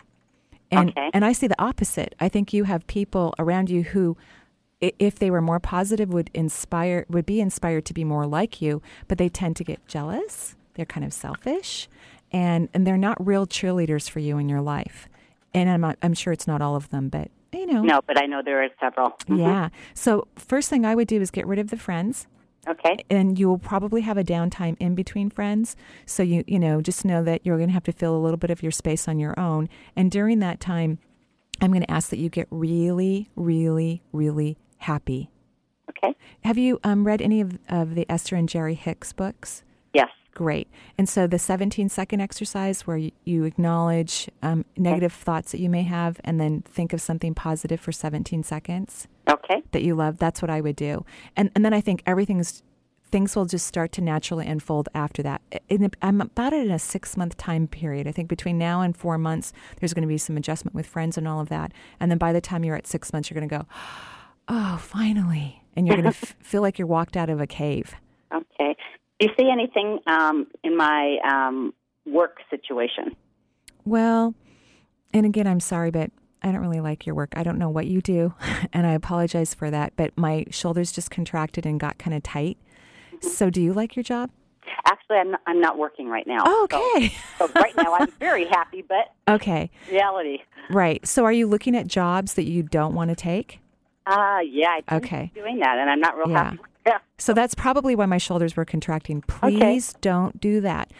[0.69, 1.09] And, Okay.
[1.13, 2.13] and I see the opposite.
[2.19, 4.17] I think you have people around you who,
[4.81, 8.81] if they were more positive, would inspire, would be inspired to be more like you,
[9.07, 10.55] but they tend to get jealous.
[10.73, 11.87] They're kind of selfish,
[12.33, 15.07] and and they're not real cheerleaders for you in your life.
[15.53, 17.83] And I'm not, I'm sure it's not all of them, but you know.
[17.83, 19.11] No, but I know there are several.
[19.27, 19.39] Mhm.
[19.39, 19.69] Yeah.
[19.93, 22.27] So first thing I would do is get rid of the friends.
[22.67, 22.97] Okay.
[23.09, 25.75] And you will probably have a downtime in between friends.
[26.05, 28.37] So you you know, just know that you're going to have to fill a little
[28.37, 29.69] bit of your space on your own.
[29.95, 30.97] And during that time,
[31.61, 35.29] I'm going to ask that you get really, really, really happy.
[35.89, 36.15] Okay.
[36.43, 39.63] Have you um, read any of, of the Esther and Jerry Hicks books?
[39.93, 40.09] Yes.
[40.33, 40.67] Great.
[40.97, 45.69] And so the 17 second exercise where you, you acknowledge um, negative thoughts that you
[45.69, 49.61] may have and then think of something positive for 17 seconds Okay.
[49.71, 51.05] that you love, that's what I would do.
[51.35, 52.63] And and then I think everything's
[53.13, 55.39] things will just start to naturally unfold after that.
[55.69, 58.07] In, I'm about it in a six month time period.
[58.07, 61.15] I think between now and four months, there's going to be some adjustment with friends
[61.15, 61.73] and all of that.
[61.99, 63.65] And then by the time you're at six months, you're going to go,
[64.47, 65.61] oh, finally.
[65.75, 67.93] And you're going to f- feel like you're walked out of a cave.
[68.33, 68.75] Okay.
[69.23, 71.73] Do you see anything um, in my um,
[72.05, 73.15] work situation?
[73.85, 74.35] Well,
[75.13, 76.11] and again, I'm sorry, but
[76.41, 77.31] I don't really like your work.
[77.37, 78.33] I don't know what you do,
[78.73, 79.93] and I apologize for that.
[79.95, 82.57] But my shoulders just contracted and got kind of tight.
[83.21, 84.29] So, do you like your job?
[84.85, 86.43] Actually, I'm not, I'm not working right now.
[86.45, 87.13] Oh, okay.
[87.39, 90.39] So, so right now, I'm very happy, but Okay, reality.
[90.69, 91.07] right.
[91.07, 93.61] So, are you looking at jobs that you don't want to take?
[94.05, 95.31] Uh, yeah, I Okay.
[95.33, 96.43] doing that, and I'm not real Yeah.
[96.43, 96.59] happy.
[96.85, 96.97] Yeah.
[97.17, 99.21] So that's probably why my shoulders were contracting.
[99.21, 100.91] Please don't do that.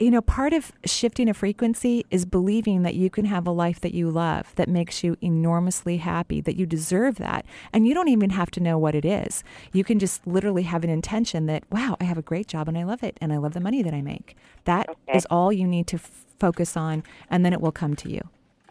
[0.00, 3.80] You know, part of shifting a frequency is believing that you can have a life
[3.80, 7.44] that you love, that makes you enormously happy, that you deserve that.
[7.72, 9.44] And you don't even have to know what it is.
[9.72, 12.78] You can just literally have an intention that, wow, I have a great job and
[12.78, 14.36] I love it and I love the money that I make.
[14.64, 15.34] That is Okay.
[15.34, 18.20] all you need to f- focus on, and then it will come to you.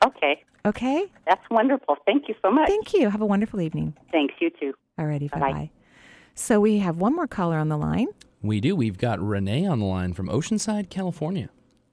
[0.06, 0.44] Okay.
[0.66, 1.06] Okay?
[1.28, 1.96] That's wonderful.
[2.06, 2.68] Thank you so much.
[2.68, 3.10] Thank you.
[3.10, 3.96] Have a wonderful evening.
[4.12, 4.34] Thanks.
[4.40, 4.74] You too.
[5.00, 5.52] Alrighty, bye Bye-bye.
[5.54, 5.70] bye.
[6.36, 8.08] So we have one more caller on the line.
[8.42, 8.76] We do.
[8.76, 11.50] We've got Renee on the line from Oceanside, California.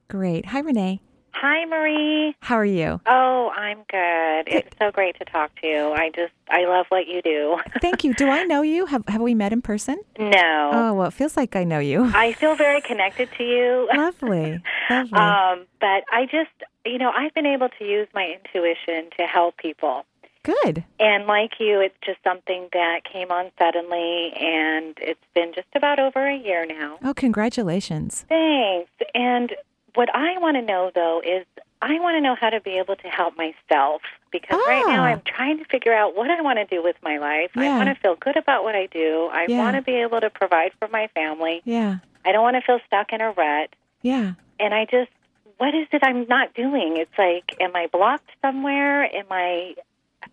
[0.08, 0.46] Great.
[0.46, 1.00] Hi, Renee.
[1.34, 2.36] Hi, Marie.
[2.40, 3.00] How are you?
[3.06, 4.52] Oh, I'm good.
[4.52, 5.92] It's so great to talk to you.
[5.92, 7.56] I just, I love what you do.
[7.80, 8.14] Thank you.
[8.14, 8.86] Do I know you?
[8.86, 9.96] Have Have we met in person?
[10.18, 10.70] No.
[10.72, 12.10] Oh, well, it feels like I know you.
[12.14, 13.88] I feel very connected to you.
[13.96, 14.60] Lovely.
[14.90, 15.18] Lovely.
[15.18, 16.50] Um, but I just,
[16.84, 20.04] you know, I've been able to use my intuition to help people.
[20.44, 20.84] Good.
[20.98, 26.00] And like you, it's just something that came on suddenly, and it's been just about
[26.00, 26.98] over a year now.
[27.04, 28.24] Oh, congratulations.
[28.28, 28.90] Thanks.
[29.14, 29.54] And
[29.94, 31.46] what I want to know, though, is
[31.80, 35.08] I want to know how to be able to help myself because right now Ah.
[35.08, 37.50] I'm trying to figure out what I want to do with my life.
[37.54, 39.28] I want to feel good about what I do.
[39.32, 39.58] I Yeah.
[39.58, 41.60] want to be able to provide for my family.
[41.64, 41.96] Yeah.
[42.24, 43.70] I don't want to feel stuck in a rut.
[44.00, 44.32] Yeah.
[44.58, 45.10] And I just
[45.58, 46.96] what is it I'm not doing?
[46.96, 49.04] It's like, am I blocked somewhere?
[49.14, 49.74] Am I,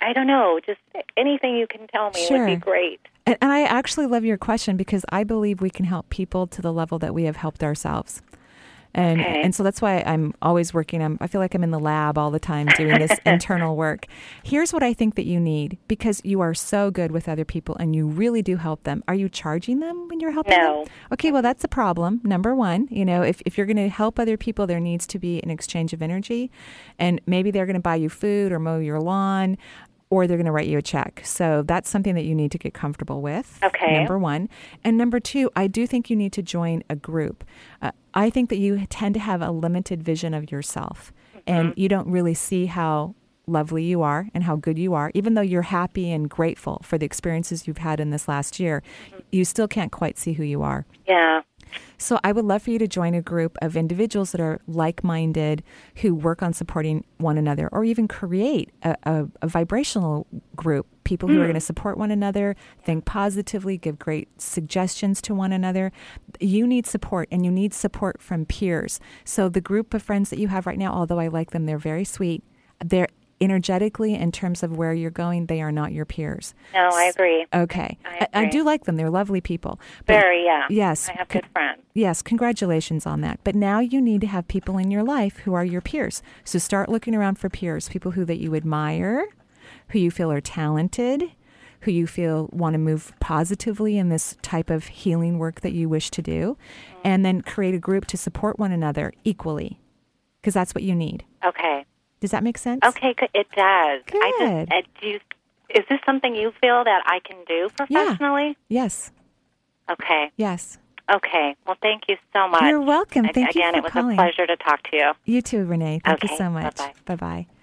[0.02, 0.60] I don't know.
[0.66, 0.80] Just
[1.18, 2.40] anything you can tell me Sure.
[2.46, 3.00] would be great.
[3.26, 6.62] And, and I actually love your question because I believe we can help people to
[6.62, 8.22] the level that we have helped ourselves.
[8.96, 9.42] And Okay.
[9.44, 11.04] and so that's why I'm always working.
[11.04, 14.08] I'm, I feel like I'm in the lab all the time doing this internal work.
[14.42, 17.76] Here's what I think that you need because you are so good with other people
[17.76, 19.04] and you really do help them.
[19.08, 20.86] Are you charging them when you're helping No.
[20.86, 20.94] them?
[21.14, 22.20] Okay, well that's a problem.
[22.24, 25.20] Number one, you know, if, if you're going to help other people, there needs to
[25.20, 26.50] be an exchange of energy,
[26.98, 29.56] and maybe they're going to buy you food or mow your lawn.
[30.12, 31.22] Or they're going to write you a check.
[31.24, 33.60] So that's something that you need to get comfortable with.
[33.64, 33.94] Okay.
[33.94, 34.50] Number one.
[34.84, 37.44] And number two, I do think you need to join a group.
[37.82, 41.14] Uh, I think that you tend to have a limited vision of yourself
[41.46, 43.16] and you don't really see how
[43.48, 45.12] lovely you are and how good you are.
[45.14, 48.84] Even though you're happy and grateful for the experiences you've had in this last year,
[49.32, 50.86] you still can't quite see who you are.
[51.08, 51.42] Yeah.
[51.98, 55.64] So I would love for you to join a group of individuals that are like-minded,
[55.98, 60.88] who work on supporting one another, or even create a, a, a vibrational group.
[61.04, 61.48] People who are Hmm.
[61.48, 65.92] going to support one another, think positively, give great suggestions to one another.
[66.40, 69.00] You need support, and you need support from peers.
[69.26, 71.78] So the group of friends that you have right now, although I like them, they're
[71.78, 72.44] very sweet.
[72.84, 73.10] They're
[73.42, 76.54] energetically, in terms of where you're going, they are not your peers.
[76.74, 77.46] No, I agree.
[77.54, 78.52] Okay, I I, agree.
[78.52, 78.96] do like them.
[78.96, 79.80] They're lovely people.
[80.06, 80.68] But- Very, yeah.
[80.70, 81.10] Yes.
[81.10, 81.82] I have good friends.
[81.94, 83.40] Yes, congratulations on that.
[83.44, 86.22] But now you need to have people in your life who are your peers.
[86.44, 89.28] So start looking around for peers, people who that you admire,
[89.90, 91.24] who you feel are talented,
[91.82, 95.88] who you feel want to move positively in this type of healing work that you
[95.88, 96.58] wish to do,
[96.92, 97.02] mm-hmm.
[97.04, 99.80] and then create a group to support one another equally.
[100.42, 101.26] Because that's what you need.
[101.46, 101.86] Okay.
[102.20, 102.82] Does that make sense?
[102.86, 103.16] Okay.
[103.34, 104.02] It does.
[104.14, 104.70] I Good.
[104.70, 105.20] just, uh, do you,
[105.70, 108.58] is this something you feel that I can do professionally?
[108.70, 108.84] Yeah.
[108.84, 109.12] Yes.
[109.90, 110.32] Okay.
[110.38, 110.78] Yes.
[111.14, 111.56] Okay.
[111.66, 112.64] Well, thank you so much.
[112.64, 113.24] You're welcome.
[113.26, 114.14] Thank you Again, for it was calling.
[114.14, 115.12] a pleasure to talk to you.
[115.26, 116.02] You too, Renee.
[116.04, 116.76] Thank you so much.
[116.76, 116.94] bye-bye.
[117.06, 117.59] Bye bye.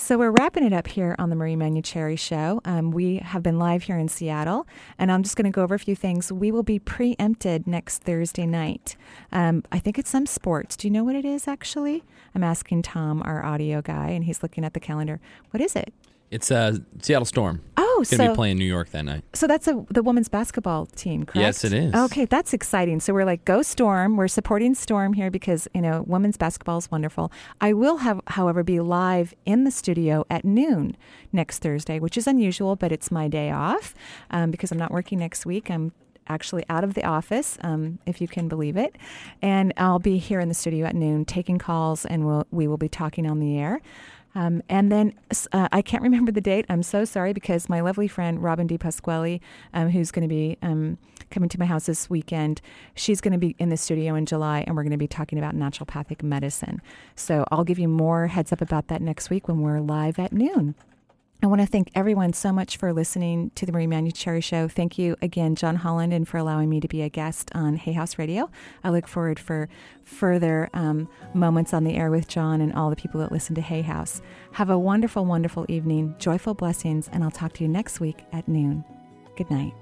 [0.00, 2.60] So we're wrapping it up here on the Marie Manuchehri Show.
[2.64, 4.64] Um, we have been live here in Seattle,
[4.96, 6.30] and I'm just going to go over a few things.
[6.30, 8.96] We will be preempted next Thursday night.
[9.32, 10.76] Um, I think it's some sports.
[10.76, 12.04] Do you know what it is actually?
[12.32, 15.20] I'm asking Tom, our audio guy, and he's looking at the calendar.
[15.50, 15.92] What is it?
[16.30, 17.62] It's uh, Seattle Storm.
[17.76, 19.24] Oh, It's to so- be playing New York that night.
[19.32, 21.36] So that's a, the women's basketball team, correct?
[21.38, 21.94] Yes, it is.
[21.94, 23.00] Okay, that's exciting.
[23.00, 24.16] So we're like, go Storm.
[24.16, 27.32] We're supporting Storm here because, you know, women's basketball is wonderful.
[27.60, 30.96] I will have, however, be live in the studio at noon
[31.32, 33.94] next Thursday, which is unusual, but it's my day off
[34.30, 35.70] um, because I'm not working next week.
[35.70, 35.92] I'm
[36.28, 38.96] actually out of the office, um, if you can believe it.
[39.40, 42.76] And I'll be here in the studio at noon taking calls and we'll, we will
[42.76, 43.80] be talking on the air.
[44.34, 45.14] Um, and then
[45.52, 46.66] uh, I can't remember the date.
[46.68, 49.40] I'm so sorry because my lovely friend Robin Di Pasquale,
[49.74, 50.98] um, who's going to be um,
[51.30, 52.60] coming to my house this weekend,
[52.94, 55.38] she's going to be in the studio in July, and we're going to be talking
[55.38, 56.80] about naturopathic medicine.
[57.14, 60.32] So I'll give you more heads up about that next week when we're live at
[60.32, 60.74] noon.
[61.40, 64.66] I want to thank everyone so much for listening to the Marie Manuchehri Show.
[64.66, 67.92] Thank you again, John Holland, and for allowing me to be a guest on Hay
[67.92, 68.50] House Radio.
[68.82, 69.68] I look forward for
[70.02, 73.60] further um, moments on the air with John and all the people that listen to
[73.60, 74.20] Hay House.
[74.52, 78.48] Have a wonderful, wonderful evening, joyful blessings, and I'll talk to you next week at
[78.48, 78.84] noon.
[79.36, 79.74] Good night.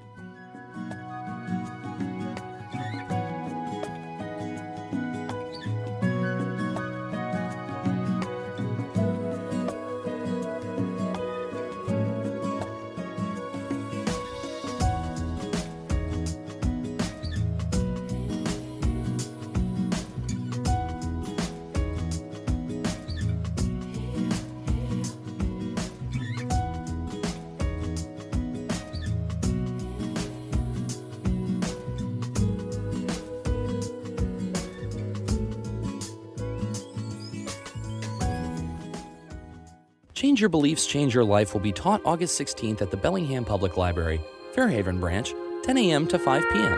[40.27, 43.77] Change Your Beliefs, Change Your Life will be taught August 16th at the Bellingham Public
[43.77, 44.21] Library,
[44.55, 46.09] Fairhaven Branch, 10 a.m.
[46.09, 46.77] to 5 p.m.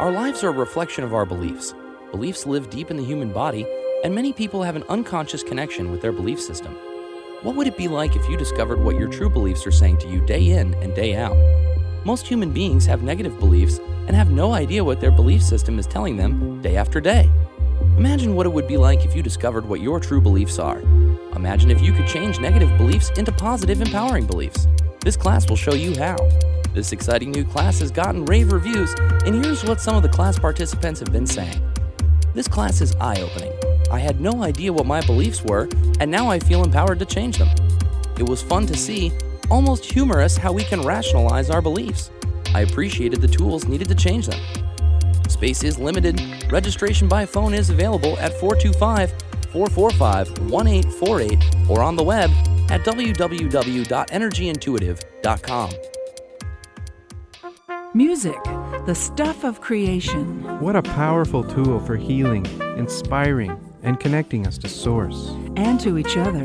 [0.00, 1.76] Our lives are a reflection of our beliefs.
[2.10, 3.64] Beliefs live deep in the human body,
[4.02, 6.72] and many people have an unconscious connection with their belief system.
[7.42, 10.08] What would it be like if you discovered what your true beliefs are saying to
[10.08, 11.36] you day in and day out?
[12.04, 13.78] Most human beings have negative beliefs
[14.08, 17.30] and have no idea what their belief system is telling them day after day.
[17.96, 20.82] Imagine what it would be like if you discovered what your true beliefs are.
[21.42, 24.68] Imagine if you could change negative beliefs into positive, empowering beliefs.
[25.00, 26.16] This class will show you how.
[26.72, 28.94] This exciting new class has gotten rave reviews,
[29.26, 31.60] and here's what some of the class participants have been saying.
[32.32, 33.52] This class is eye opening.
[33.90, 35.68] I had no idea what my beliefs were,
[35.98, 37.48] and now I feel empowered to change them.
[38.16, 39.10] It was fun to see,
[39.50, 42.12] almost humorous, how we can rationalize our beliefs.
[42.54, 44.40] I appreciated the tools needed to change them.
[45.28, 46.22] Space is limited.
[46.52, 49.12] Registration by phone is available at 425
[49.52, 52.30] 445 1848 or on the web
[52.70, 55.70] at www.energyintuitive.com.
[57.94, 58.42] Music,
[58.86, 60.42] the stuff of creation.
[60.60, 62.46] What a powerful tool for healing,
[62.78, 65.30] inspiring, and connecting us to Source.
[65.56, 66.42] And to each other.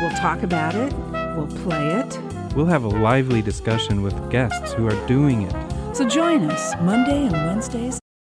[0.00, 0.92] We'll talk about it,
[1.36, 2.16] we'll play it.
[2.54, 5.96] We'll have a lively discussion with guests who are doing it.
[5.96, 7.98] So join us Monday and Wednesdays